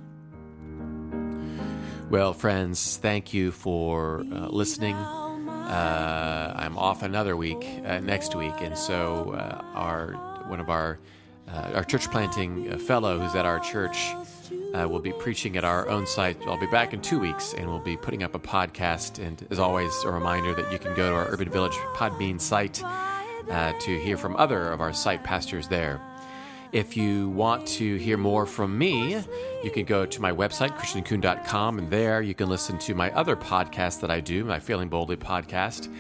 Well, 2.09 2.35
friends, 2.35 2.99
thank 2.99 3.35
you 3.35 3.51
for 3.51 4.21
uh, 4.33 4.47
listening. 4.47 4.95
Uh, 4.95 6.55
I'm 6.57 6.79
off 6.79 7.03
another 7.03 7.37
week 7.37 7.67
uh, 7.85 7.99
next 7.99 8.37
week, 8.37 8.55
and 8.61 8.79
so 8.79 9.33
uh, 9.33 9.65
our 9.75 10.13
one 10.47 10.61
of 10.61 10.71
our 10.71 11.01
uh, 11.49 11.73
our 11.75 11.83
church 11.83 12.09
planting 12.09 12.73
uh, 12.73 12.79
fellow 12.79 13.19
who's 13.19 13.35
at 13.35 13.45
our 13.45 13.59
church 13.59 14.15
will 14.73 15.01
be 15.01 15.13
preaching 15.13 15.57
at 15.57 15.65
our 15.65 15.89
own 15.89 16.07
site. 16.07 16.37
I'll 16.47 16.61
be 16.61 16.67
back 16.67 16.93
in 16.93 17.01
two 17.01 17.19
weeks, 17.19 17.55
and 17.55 17.67
we'll 17.67 17.81
be 17.81 17.97
putting 17.97 18.23
up 18.23 18.35
a 18.35 18.39
podcast. 18.39 19.19
And 19.19 19.45
as 19.51 19.59
always, 19.59 19.91
a 20.05 20.11
reminder 20.11 20.55
that 20.55 20.71
you 20.71 20.79
can 20.79 20.95
go 20.95 21.09
to 21.09 21.17
our 21.17 21.29
Urban 21.29 21.49
Village 21.49 21.73
Podbean 21.95 22.39
site 22.39 22.75
to 23.81 24.01
hear 24.01 24.19
from 24.19 24.37
other 24.37 24.71
of 24.71 24.83
our 24.83 24.93
site 24.93 25.25
pastors 25.25 25.67
there. 25.67 25.99
If 26.73 26.97
you 26.97 27.31
want 27.31 27.67
to 27.69 27.97
hear 27.97 28.17
more 28.17 28.45
from 28.47 28.77
me, 28.77 29.17
you 29.63 29.71
can 29.71 29.85
go 29.85 30.05
to 30.05 30.21
my 30.21 30.33
website, 30.33 30.77
christiancoon.com, 30.77 31.79
and 31.79 31.91
there 31.91 32.23
you 32.23 32.35
can 32.35 32.49
listen 32.49 32.79
to 32.79 32.95
my 32.95 33.11
other 33.13 33.37
podcast 33.37 34.01
that 34.01 34.11
I 34.11 34.21
do, 34.21 34.45
my 34.45 34.59
Feeling 34.59 34.89
Boldly 34.89 35.17
podcast, 35.17 35.93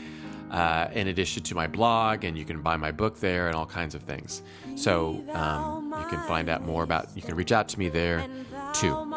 uh, 0.50 0.88
in 0.92 1.09
addition 1.09 1.42
to 1.44 1.55
my 1.55 1.66
blog, 1.66 2.24
and 2.24 2.37
you 2.37 2.44
can 2.44 2.62
buy 2.62 2.76
my 2.76 2.90
book 2.90 3.20
there 3.20 3.46
and 3.46 3.57
all 3.57 3.66
kinds 3.66 3.94
of 3.94 4.02
things. 4.02 4.42
So 4.74 5.24
um, 5.33 5.94
you 5.98 6.07
can 6.07 6.20
find 6.26 6.48
out 6.48 6.64
more 6.64 6.83
about, 6.83 7.09
you 7.14 7.22
can 7.22 7.37
reach 7.37 7.52
out 7.52 7.68
to 7.68 7.79
me 7.79 7.88
there 7.88 8.26
too. 8.72 9.12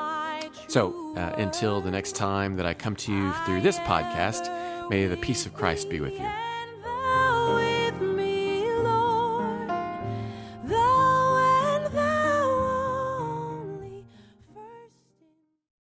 So 0.68 1.16
uh, 1.16 1.34
until 1.38 1.82
the 1.82 1.92
next 1.92 2.16
time 2.16 2.56
that 2.58 2.66
I 2.66 2.74
come 2.74 2.96
to 2.98 3.14
you 3.14 3.34
through 3.46 3.62
this 3.62 3.80
podcast, 3.80 4.90
may 4.90 5.08
the 5.08 5.18
peace 5.18 5.46
of 5.46 5.54
Christ 5.54 5.90
be 5.90 6.00
with 6.00 6.14
you. 6.20 6.30